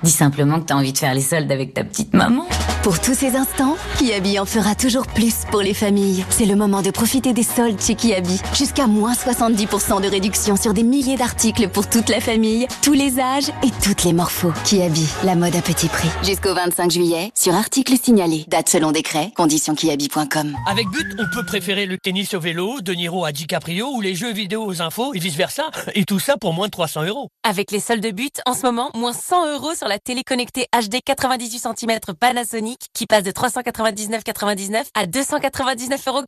dis 0.03 0.11
simplement 0.11 0.61
que 0.61 0.67
t'as 0.67 0.75
envie 0.75 0.93
de 0.93 0.99
faire 0.99 1.15
les 1.15 1.23
soldes 1.23 1.51
avec 1.51 1.73
ta 1.73 1.83
petite 1.83 2.13
maman. 2.13 2.47
Pour 2.83 3.01
tous 3.01 3.15
ces 3.15 3.35
instants, 3.37 3.77
Kiabi 3.99 4.39
en 4.39 4.45
fera 4.45 4.75
toujours 4.75 5.07
plus 5.07 5.45
pour 5.51 5.61
les 5.61 5.75
familles. 5.75 6.25
C'est 6.31 6.47
le 6.47 6.55
moment 6.55 6.83
de 6.83 6.91
profiter 6.91 7.33
des 7.33 7.43
soldes 7.43 7.81
chez 7.81 7.95
Kiabi. 7.95 8.41
Jusqu'à 8.55 8.87
moins 8.87 9.13
70% 9.13 10.01
de 10.01 10.09
réduction 10.09 10.57
sur 10.57 10.73
des 10.73 10.83
milliers 10.83 11.17
d'articles 11.17 11.69
pour 11.69 11.89
toute 11.89 12.09
la 12.09 12.21
famille, 12.21 12.67
tous 12.83 12.93
les 12.93 13.19
âges 13.19 13.49
et 13.65 13.71
toutes 13.83 14.05
les 14.05 14.13
morphos. 14.13 14.53
Kiabi, 14.65 15.07
la 15.25 15.35
mode 15.35 15.57
à 15.57 15.63
petit 15.63 15.89
prix. 15.89 16.09
Jusqu'au 16.23 16.55
25 16.55 16.91
juillet, 16.91 17.33
sur 17.35 17.55
articles 17.55 17.97
signalés. 18.01 18.45
Date 18.49 18.69
selon 18.69 18.93
décret, 18.93 19.33
conditions 19.37 19.75
kiabi.com. 19.75 20.57
Avec 20.67 20.89
But, 20.89 21.07
on 21.19 21.27
peut 21.35 21.45
préférer 21.45 21.87
le 21.87 21.99
tennis 21.99 22.35
au 22.35 22.41
vélo, 22.41 22.81
De 22.81 22.93
Niro 22.93 23.25
à 23.25 23.33
DiCaprio 23.33 23.89
ou 23.95 24.01
les 24.01 24.15
jeux 24.15 24.33
vidéo 24.33 24.65
aux 24.65 24.83
infos 24.83 25.15
et 25.15 25.19
vice-versa. 25.19 25.65
Et 25.95 26.05
tout 26.05 26.21
ça 26.21 26.37
pour 26.37 26.53
moins 26.53 26.67
de 26.67 26.73
300 26.73 27.05
euros. 27.05 27.31
Avec 27.43 27.71
les 27.71 27.81
soldes 27.81 28.07
But, 28.15 28.41
en 28.47 28.55
ce 28.55 28.63
moment, 28.63 28.91
moins 28.95 29.13
100 29.13 29.55
euros 29.55 29.75
sur 29.75 29.89
la 29.89 29.99
télé 29.99 30.23
connectée 30.25 30.67
HD 30.73 30.97
98 31.05 31.59
cm 31.59 31.99
Panasonic 32.19 32.56
qui 32.93 33.07
passe 33.07 33.23
de 33.23 33.31
399,99 33.31 34.85
à 34.95 35.07
299,99 35.07 36.09
euros 36.09 36.23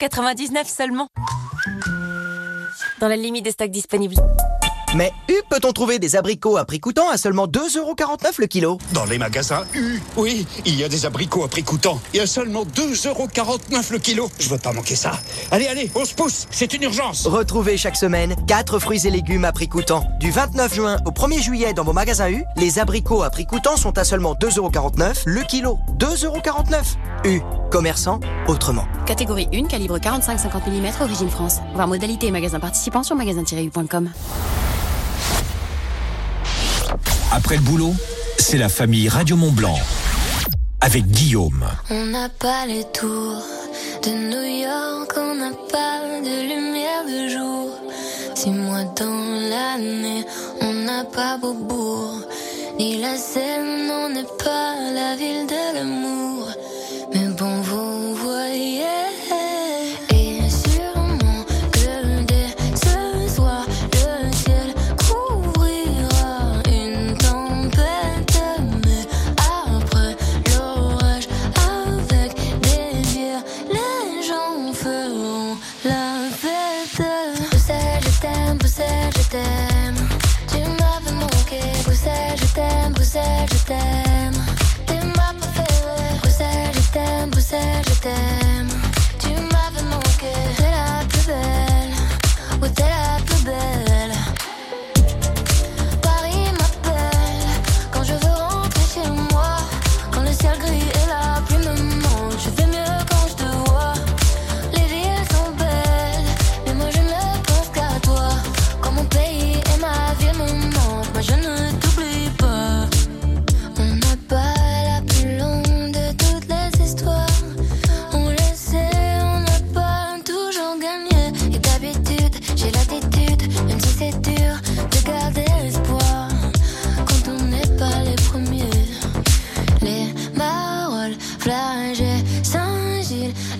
seulement. 0.66 1.08
Dans 3.00 3.08
la 3.08 3.16
limite 3.16 3.44
des 3.44 3.52
stocks 3.52 3.70
disponibles. 3.70 4.16
Mais 4.96 5.12
U 5.28 5.34
peut-on 5.50 5.72
trouver 5.72 5.98
des 5.98 6.16
abricots 6.16 6.56
à 6.56 6.64
prix 6.64 6.80
coûtant 6.80 7.10
à 7.10 7.18
seulement 7.18 7.46
2,49€ 7.46 8.34
le 8.38 8.46
kilo? 8.46 8.78
Dans 8.92 9.04
les 9.04 9.18
magasins 9.18 9.64
U, 9.74 10.00
oui, 10.16 10.46
il 10.64 10.76
y 10.76 10.84
a 10.84 10.88
des 10.88 11.04
abricots 11.04 11.44
à 11.44 11.48
prix 11.48 11.62
coûtant. 11.62 12.00
Et 12.14 12.20
à 12.20 12.26
seulement 12.26 12.64
2,49€ 12.64 13.92
le 13.92 13.98
kilo. 13.98 14.30
Je 14.38 14.48
veux 14.48 14.56
pas 14.56 14.72
manquer 14.72 14.96
ça. 14.96 15.12
Allez, 15.50 15.66
allez, 15.66 15.90
on 15.94 16.06
se 16.06 16.14
pousse, 16.14 16.46
c'est 16.50 16.72
une 16.72 16.84
urgence. 16.84 17.26
Retrouvez 17.26 17.76
chaque 17.76 17.96
semaine 17.96 18.34
4 18.46 18.78
fruits 18.78 19.06
et 19.06 19.10
légumes 19.10 19.44
à 19.44 19.52
prix 19.52 19.68
coûtant. 19.68 20.06
Du 20.20 20.30
29 20.30 20.74
juin 20.74 20.96
au 21.04 21.10
1er 21.10 21.42
juillet 21.42 21.74
dans 21.74 21.84
vos 21.84 21.92
magasins 21.92 22.30
U, 22.30 22.44
les 22.56 22.78
abricots 22.78 23.22
à 23.22 23.28
prix 23.28 23.44
coûtant 23.44 23.76
sont 23.76 23.98
à 23.98 24.04
seulement 24.04 24.34
2,49€ 24.34 25.24
le 25.26 25.42
kilo. 25.42 25.78
2,49€ 25.98 27.26
U, 27.26 27.42
commerçant 27.70 28.20
autrement. 28.46 28.86
Catégorie 29.04 29.48
1, 29.52 29.66
calibre 29.66 29.98
45-50 29.98 30.70
mm, 30.70 31.02
origine 31.02 31.28
France. 31.28 31.56
Voir 31.74 31.88
modalité 31.88 32.28
et 32.28 32.30
magasin 32.30 32.58
participant 32.58 33.02
sur 33.02 33.16
magasin-u.com. 33.16 34.10
Après 37.30 37.56
le 37.56 37.62
boulot, 37.62 37.94
c'est 38.38 38.56
la 38.56 38.68
famille 38.68 39.08
Radio 39.08 39.36
Mont 39.36 39.52
Blanc. 39.52 39.78
Avec 40.80 41.06
Guillaume. 41.06 41.66
On 41.90 42.06
n'a 42.06 42.28
pas 42.30 42.64
les 42.66 42.84
tours 42.84 43.44
de 44.02 44.10
New 44.10 44.62
York, 44.62 45.12
on 45.16 45.34
n'a 45.34 45.50
pas 45.70 46.00
de 46.20 46.48
lumière 46.48 47.04
de 47.04 47.28
jour. 47.28 47.78
Six 48.34 48.50
mois 48.50 48.84
dans 48.96 49.48
l'année, 49.50 50.24
on 50.62 50.72
n'a 50.72 51.04
pas 51.04 51.36
Beaubourg. 51.36 52.22
Ni 52.78 53.00
la 53.00 53.16
Seine, 53.16 53.90
on 53.90 54.08
n'est 54.08 54.22
pas 54.42 54.74
la 54.94 55.16
ville 55.16 55.46
de 55.46 55.74
l'amour. 55.74 56.37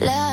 Love 0.01 0.28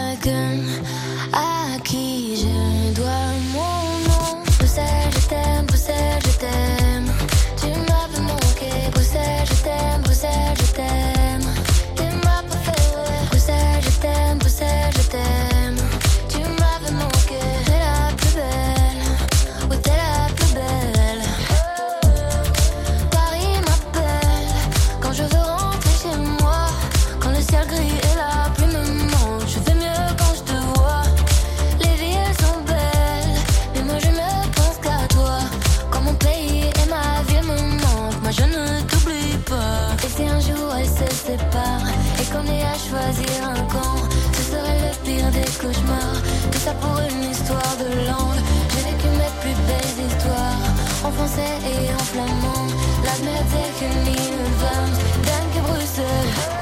et 51.34 51.92
en 51.92 52.04
flamand. 52.04 52.72
Laat 53.04 53.22
me 53.22 53.38
tegen 53.52 54.04
niemand, 54.04 54.94
denk 55.24 55.56
à 55.58 55.62
Bruxelles. 55.68 56.55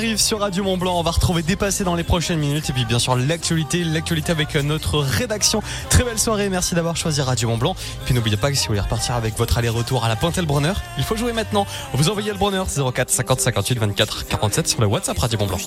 Arrive 0.00 0.16
sur 0.16 0.40
Radio 0.40 0.64
Mont 0.64 0.78
Blanc. 0.78 0.98
On 0.98 1.02
va 1.02 1.10
retrouver 1.10 1.42
dépassé 1.42 1.84
dans 1.84 1.94
les 1.94 2.04
prochaines 2.04 2.38
minutes. 2.38 2.70
Et 2.70 2.72
puis, 2.72 2.86
bien 2.86 2.98
sûr, 2.98 3.16
l'actualité, 3.16 3.84
l'actualité 3.84 4.32
avec 4.32 4.54
notre 4.54 5.00
rédaction. 5.00 5.62
Très 5.90 6.04
belle 6.04 6.18
soirée. 6.18 6.48
Merci 6.48 6.74
d'avoir 6.74 6.96
choisi 6.96 7.20
Radio 7.20 7.50
Mont 7.50 7.58
Blanc. 7.58 7.76
Puis, 8.06 8.14
n'oubliez 8.14 8.38
pas 8.38 8.50
que 8.50 8.56
si 8.56 8.62
vous 8.62 8.68
voulez 8.68 8.80
repartir 8.80 9.14
avec 9.14 9.36
votre 9.36 9.58
aller-retour 9.58 10.02
à 10.02 10.08
la 10.08 10.16
Pointe 10.16 10.38
et 10.38 10.40
le 10.40 10.46
Bronner, 10.46 10.72
il 10.96 11.04
faut 11.04 11.16
jouer 11.16 11.34
maintenant. 11.34 11.66
Vous 11.92 12.08
envoyez 12.08 12.32
le 12.32 12.38
Bronner 12.38 12.62
04 12.66 13.10
50 13.10 13.40
58 13.40 13.78
24 13.78 14.26
47 14.26 14.68
sur 14.68 14.80
le 14.80 14.86
WhatsApp 14.86 15.18
Radio 15.18 15.38
Mont 15.38 15.46
Blanc. 15.46 15.58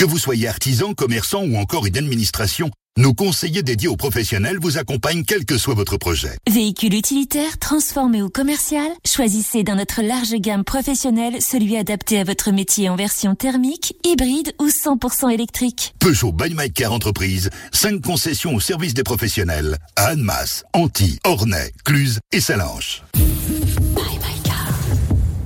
Que 0.00 0.06
vous 0.06 0.16
soyez 0.16 0.48
artisan, 0.48 0.94
commerçant 0.94 1.44
ou 1.44 1.58
encore 1.58 1.84
une 1.84 1.98
administration, 1.98 2.70
nos 2.96 3.12
conseillers 3.12 3.62
dédiés 3.62 3.86
aux 3.88 3.98
professionnels 3.98 4.56
vous 4.58 4.78
accompagnent 4.78 5.24
quel 5.24 5.44
que 5.44 5.58
soit 5.58 5.74
votre 5.74 5.98
projet. 5.98 6.38
Véhicule 6.50 6.94
utilitaire, 6.94 7.58
transformé 7.58 8.22
ou 8.22 8.30
commercial, 8.30 8.90
choisissez 9.06 9.62
dans 9.62 9.74
notre 9.74 10.00
large 10.00 10.32
gamme 10.36 10.64
professionnelle 10.64 11.42
celui 11.42 11.76
adapté 11.76 12.18
à 12.18 12.24
votre 12.24 12.50
métier 12.50 12.88
en 12.88 12.96
version 12.96 13.34
thermique, 13.34 13.94
hybride 14.02 14.54
ou 14.58 14.68
100% 14.68 15.28
électrique. 15.30 15.92
Peugeot 15.98 16.32
by 16.32 16.54
My 16.54 16.72
Car 16.72 16.94
Entreprise, 16.94 17.50
5 17.72 18.00
concessions 18.00 18.54
au 18.54 18.60
service 18.60 18.94
des 18.94 19.02
professionnels 19.02 19.76
à 19.96 20.06
Annemasse, 20.06 20.64
Antilles, 20.72 21.18
Ornay, 21.24 21.74
Cluse 21.84 22.20
et 22.32 22.40
Salanches. 22.40 23.02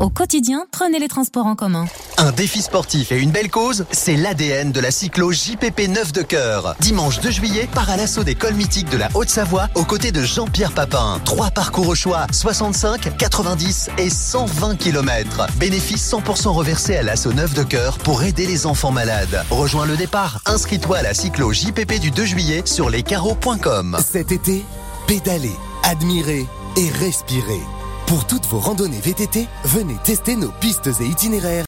Au 0.00 0.10
quotidien, 0.10 0.66
prenez 0.72 0.98
les 0.98 1.06
transports 1.08 1.46
en 1.46 1.54
commun. 1.54 1.86
Un 2.18 2.32
défi 2.32 2.62
sportif 2.62 3.12
et 3.12 3.18
une 3.20 3.30
belle 3.30 3.50
cause, 3.50 3.86
c'est 3.92 4.16
l'ADN 4.16 4.72
de 4.72 4.80
la 4.80 4.90
cyclo 4.90 5.30
JPP 5.30 5.88
9 5.88 6.12
de 6.12 6.22
cœur. 6.22 6.74
Dimanche 6.80 7.20
2 7.20 7.30
juillet, 7.30 7.68
part 7.72 7.90
à 7.90 7.96
l'assaut 7.96 8.24
des 8.24 8.34
cols 8.34 8.54
mythiques 8.54 8.90
de 8.90 8.96
la 8.96 9.08
Haute-Savoie 9.14 9.68
aux 9.76 9.84
côtés 9.84 10.10
de 10.10 10.22
Jean-Pierre 10.22 10.72
Papin. 10.72 11.20
Trois 11.24 11.50
parcours 11.50 11.88
au 11.88 11.94
choix, 11.94 12.26
65, 12.32 13.16
90 13.16 13.90
et 13.98 14.10
120 14.10 14.76
km. 14.76 15.46
Bénéfice 15.58 16.10
100% 16.12 16.48
reversé 16.48 16.96
à 16.96 17.02
l'assaut 17.02 17.32
9 17.32 17.54
de 17.54 17.62
cœur 17.62 17.98
pour 17.98 18.24
aider 18.24 18.46
les 18.46 18.66
enfants 18.66 18.92
malades. 18.92 19.44
Rejoins 19.50 19.86
le 19.86 19.96
départ. 19.96 20.40
Inscris-toi 20.46 20.98
à 20.98 21.02
la 21.02 21.14
cyclo 21.14 21.52
JPP 21.52 22.00
du 22.00 22.10
2 22.10 22.24
juillet 22.24 22.62
sur 22.64 22.90
lescarreaux.com. 22.90 23.96
Cet 24.04 24.32
été, 24.32 24.64
pédalez, 25.06 25.54
admirez 25.84 26.46
et 26.76 26.90
respirez. 26.90 27.62
Pour 28.06 28.26
toutes 28.26 28.46
vos 28.46 28.58
randonnées 28.58 29.00
VTT, 29.00 29.46
venez 29.64 29.96
tester 30.04 30.36
nos 30.36 30.50
pistes 30.50 30.90
et 31.00 31.06
itinéraires 31.06 31.62